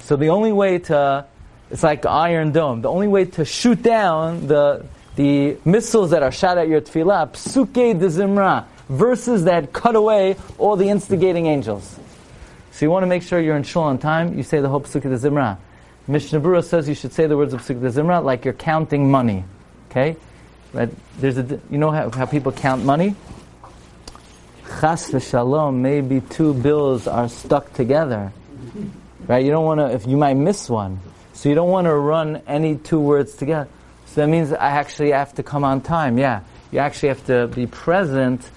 So 0.01 0.17
the 0.17 0.31
only 0.31 0.53
way 0.53 0.79
to, 0.79 1.25
it's 1.71 1.85
like 1.85 2.05
Iron 2.05 2.51
Dome. 2.51 2.83
The 2.83 2.91
only 2.91 3.07
way 3.07 3.27
to 3.27 3.45
shoot 3.45 3.81
down 3.81 4.49
the 4.49 4.85
the 5.15 5.59
missiles 5.65 6.11
that 6.11 6.23
are 6.23 6.33
shot 6.33 6.59
at 6.59 6.69
your 6.69 6.81
tefillah, 6.81 7.33
psukei 7.33 7.99
de 7.99 8.07
zimra, 8.07 8.65
verses 8.89 9.45
that 9.45 9.73
cut 9.73 9.95
away 9.95 10.37
all 10.59 10.75
the 10.77 10.89
instigating 10.89 11.47
angels. 11.47 11.99
So 12.73 12.87
you 12.87 12.91
want 12.91 13.03
to 13.03 13.07
make 13.07 13.23
sure 13.23 13.39
you're 13.39 13.57
in 13.57 13.63
shul 13.63 13.83
on 13.83 13.99
time. 13.99 14.37
You 14.37 14.43
say 14.43 14.61
the 14.61 14.69
whole 14.69 14.81
psukei 14.81 15.03
de 15.03 15.19
zimra. 15.19 15.59
Mishnah 16.09 16.41
Berurah 16.41 16.65
says 16.65 16.89
you 16.89 16.95
should 16.95 17.13
say 17.13 17.27
the 17.27 17.37
words 17.37 17.53
of 17.53 17.63
Psukei 17.63 17.81
de 17.81 17.91
Zimra 17.91 18.23
like 18.25 18.45
you're 18.45 18.55
counting 18.55 19.11
money. 19.11 19.45
Okay? 19.91 20.17
Right? 20.73 20.91
There's 21.19 21.39
a, 21.39 21.61
you 21.71 21.79
know 21.79 21.91
how, 21.91 22.11
how 22.11 22.27
people 22.27 22.51
count 22.51 22.85
money? 22.85 23.15
Chas 24.81 25.11
v'shalom, 25.11 25.77
maybe 25.77 26.21
two 26.21 26.55
bills 26.55 27.07
are 27.07 27.29
stuck 27.29 27.73
together. 27.75 28.33
Right? 29.27 29.45
You 29.45 29.51
don't 29.53 29.65
want 29.65 29.79
to, 29.79 29.93
if 29.93 30.07
you 30.07 30.17
might 30.17 30.35
miss 30.35 30.69
one. 30.69 30.99
So 31.35 31.49
you 31.49 31.55
don't 31.55 31.71
want 31.71 31.87
to 31.87 31.95
run 31.95 32.43
any 32.47 32.77
two 32.77 33.01
words 33.01 33.35
together. 33.35 33.69
So 34.07 34.23
that 34.23 34.29
means 34.29 34.53
I 34.53 34.71
actually 34.71 35.13
have 35.13 35.35
to 35.35 35.43
come 35.43 35.63
on 35.63 35.83
time. 35.83 36.19
Yeah. 36.19 36.41
You 36.73 36.81
actually 36.81 37.11
have 37.11 37.27
to 37.27 37.47
be 37.49 37.67
present 37.67 38.49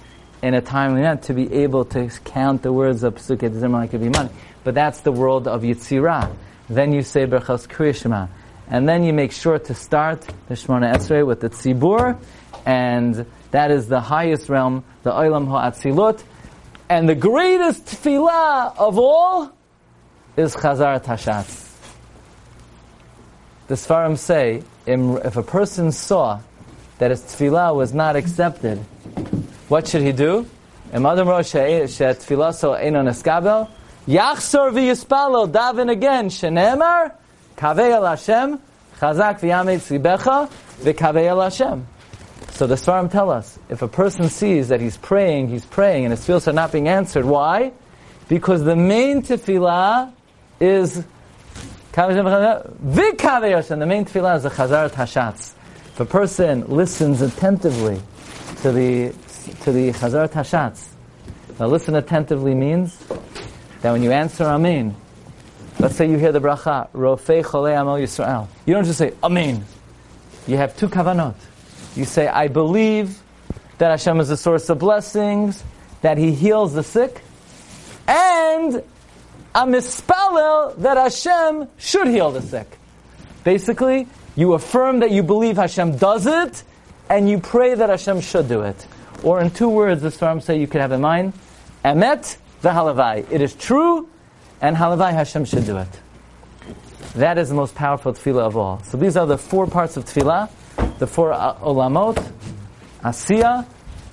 in 0.42 0.54
a 0.54 0.60
timely 0.60 1.02
manner 1.02 1.20
to 1.22 1.34
be 1.34 1.52
able 1.52 1.84
to 1.86 2.10
count 2.24 2.62
the 2.62 2.72
words 2.72 3.02
of 3.02 3.14
Psukei 3.16 3.50
Zimra 3.50 3.72
like 3.72 3.94
it 3.94 3.98
be 3.98 4.08
money. 4.08 4.30
But 4.64 4.74
that's 4.74 5.00
the 5.00 5.12
world 5.12 5.46
of 5.46 5.62
Yitzirah. 5.62 6.34
Then 6.68 6.92
you 6.92 7.02
say 7.02 7.26
Berchas 7.26 7.66
Kriyashma. 7.68 8.28
And 8.68 8.88
then 8.88 9.04
you 9.04 9.12
make 9.12 9.32
sure 9.32 9.58
to 9.58 9.74
start 9.74 10.26
the 10.48 10.54
Shemona 10.54 10.94
Esrei 10.94 11.24
with 11.24 11.40
the 11.40 11.50
Tzibur, 11.50 12.18
and 12.64 13.26
that 13.52 13.70
is 13.70 13.86
the 13.86 14.00
highest 14.00 14.48
realm, 14.48 14.82
the 15.04 15.12
Olam 15.12 15.46
HaAtzilut. 15.46 16.22
And 16.88 17.08
the 17.08 17.14
greatest 17.14 17.86
tefillah 17.86 18.76
of 18.76 18.98
all 18.98 19.52
is 20.36 20.56
Chazaras 20.56 21.04
HaShatz. 21.04 21.62
The 23.68 23.74
Sfarim 23.74 24.18
say, 24.18 24.62
if 24.86 25.36
a 25.36 25.42
person 25.42 25.92
saw 25.92 26.40
that 26.98 27.10
his 27.10 27.22
tefillah 27.22 27.74
was 27.74 27.94
not 27.94 28.16
accepted, 28.16 28.78
what 29.68 29.86
should 29.88 30.02
he 30.02 30.12
do? 30.12 30.46
Yachzor 34.06 34.70
v'yispalo, 34.72 35.50
daven 35.50 35.90
again, 35.90 36.28
shenemar, 36.28 37.12
kavei 37.56 37.90
el 37.90 38.06
Hashem, 38.06 38.58
chazak 39.00 39.40
v'ya'ametz 39.40 39.90
libecha, 39.98 40.48
v'kavei 40.80 41.26
el 41.26 41.40
Hashem. 41.40 41.86
So 42.50 42.68
the 42.68 42.76
Sfarim 42.76 43.10
tell 43.10 43.30
us, 43.30 43.58
if 43.68 43.82
a 43.82 43.88
person 43.88 44.28
sees 44.28 44.68
that 44.68 44.80
he's 44.80 44.96
praying, 44.96 45.48
he's 45.48 45.66
praying, 45.66 46.04
and 46.04 46.12
his 46.12 46.24
tefillah 46.24 46.46
are 46.48 46.52
not 46.52 46.70
being 46.70 46.86
answered, 46.86 47.24
why? 47.24 47.72
Because 48.28 48.62
the 48.62 48.76
main 48.76 49.22
tefillah 49.22 50.12
is 50.60 51.02
v'kavei 51.92 53.54
Hashem. 53.54 53.78
The 53.80 53.86
main 53.86 54.04
tefillah 54.04 54.36
is 54.36 54.42
the 54.44 54.50
chazaras 54.50 54.90
hashatz. 54.90 55.54
If 55.94 56.00
a 56.00 56.04
person 56.04 56.66
listens 56.68 57.22
attentively 57.22 58.00
to 58.62 58.70
the 58.70 59.14
to 59.62 59.72
the 59.72 59.90
chazaras 59.92 60.30
hashatz, 60.30 60.90
now 61.58 61.66
listen 61.66 61.96
attentively 61.96 62.54
means 62.54 63.02
that 63.82 63.92
when 63.92 64.02
you 64.02 64.12
answer 64.12 64.44
Amen, 64.44 64.94
let's 65.78 65.96
say 65.96 66.10
you 66.10 66.18
hear 66.18 66.32
the 66.32 66.40
bracha, 66.40 66.90
Rofei 66.90 67.44
Cholei 67.44 67.80
Amal 67.80 67.98
Yisrael. 67.98 68.48
You 68.64 68.74
don't 68.74 68.84
just 68.84 68.98
say 68.98 69.12
Amen. 69.22 69.64
You 70.46 70.56
have 70.56 70.76
two 70.76 70.88
kavanot. 70.88 71.34
You 71.96 72.04
say, 72.04 72.28
I 72.28 72.48
believe 72.48 73.20
that 73.78 73.90
Hashem 73.90 74.20
is 74.20 74.28
the 74.28 74.36
source 74.36 74.68
of 74.68 74.78
blessings, 74.78 75.64
that 76.02 76.18
He 76.18 76.32
heals 76.32 76.74
the 76.74 76.82
sick, 76.82 77.22
and 78.06 78.82
I'm 79.54 79.72
mispalel 79.72 80.76
that 80.78 80.96
Hashem 80.96 81.68
should 81.78 82.08
heal 82.08 82.30
the 82.30 82.42
sick. 82.42 82.78
Basically, 83.42 84.06
you 84.36 84.52
affirm 84.52 85.00
that 85.00 85.10
you 85.10 85.22
believe 85.22 85.56
Hashem 85.56 85.96
does 85.96 86.26
it, 86.26 86.62
and 87.08 87.28
you 87.28 87.38
pray 87.38 87.74
that 87.74 87.88
Hashem 87.88 88.20
should 88.20 88.48
do 88.48 88.62
it. 88.62 88.86
Or 89.22 89.40
in 89.40 89.50
two 89.50 89.68
words, 89.68 90.02
the 90.02 90.10
Sfarim 90.10 90.42
say 90.42 90.60
you 90.60 90.66
could 90.66 90.80
have 90.80 90.92
in 90.92 91.00
mind, 91.00 91.32
Emet 91.84 92.36
the 92.66 92.72
halavai. 92.72 93.30
It 93.30 93.40
is 93.40 93.54
true, 93.54 94.08
and 94.60 94.76
halavai 94.76 95.12
Hashem 95.12 95.44
should 95.44 95.66
do 95.66 95.76
it. 95.76 95.88
That 97.14 97.38
is 97.38 97.48
the 97.48 97.54
most 97.54 97.76
powerful 97.76 98.12
tefillah 98.12 98.42
of 98.42 98.56
all. 98.56 98.82
So 98.82 98.96
these 98.96 99.16
are 99.16 99.24
the 99.24 99.38
four 99.38 99.68
parts 99.68 99.96
of 99.96 100.04
tefillah, 100.04 100.50
the 100.98 101.06
four 101.06 101.32
uh, 101.32 101.54
olamot, 101.58 102.16
asiya, 103.02 103.64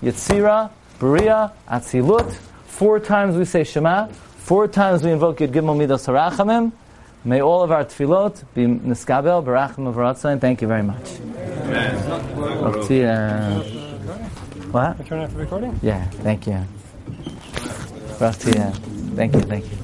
yitzira, 0.03 0.69
bria, 0.99 1.51
atzilut. 1.67 2.31
Four 2.67 2.99
times 2.99 3.35
we 3.35 3.45
say 3.45 3.63
Shema. 3.63 4.07
Four 4.37 4.67
times 4.67 5.01
we 5.01 5.11
invoke 5.11 5.39
Yud 5.39 5.51
Gimel 5.51 5.75
midos 5.75 6.05
Harachamim. 6.05 6.71
May 7.25 7.41
all 7.41 7.63
of 7.63 7.71
our 7.71 7.85
tefillot 7.85 8.43
be 8.53 8.65
niskabel, 8.65 9.43
barachim 9.43 9.87
of 9.87 9.95
ratzon. 9.95 10.39
thank 10.39 10.61
you 10.61 10.67
very 10.67 10.83
much. 10.83 11.19
Amen. 11.19 11.95
Uh, 13.05 13.63
what? 14.71 15.05
Turn 15.07 15.21
off 15.21 15.31
the 15.31 15.37
recording? 15.37 15.79
Yeah, 15.81 16.03
thank 16.21 16.45
you. 16.45 16.63
Thank 19.15 19.35
you, 19.35 19.41
thank 19.41 19.65
you. 19.65 19.77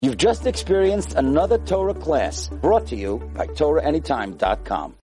You've 0.00 0.16
just 0.16 0.46
experienced 0.46 1.14
another 1.14 1.58
Torah 1.58 1.92
class 1.92 2.48
brought 2.48 2.86
to 2.86 2.96
you 2.96 3.18
by 3.34 3.46
TorahAnytime.com. 3.48 4.94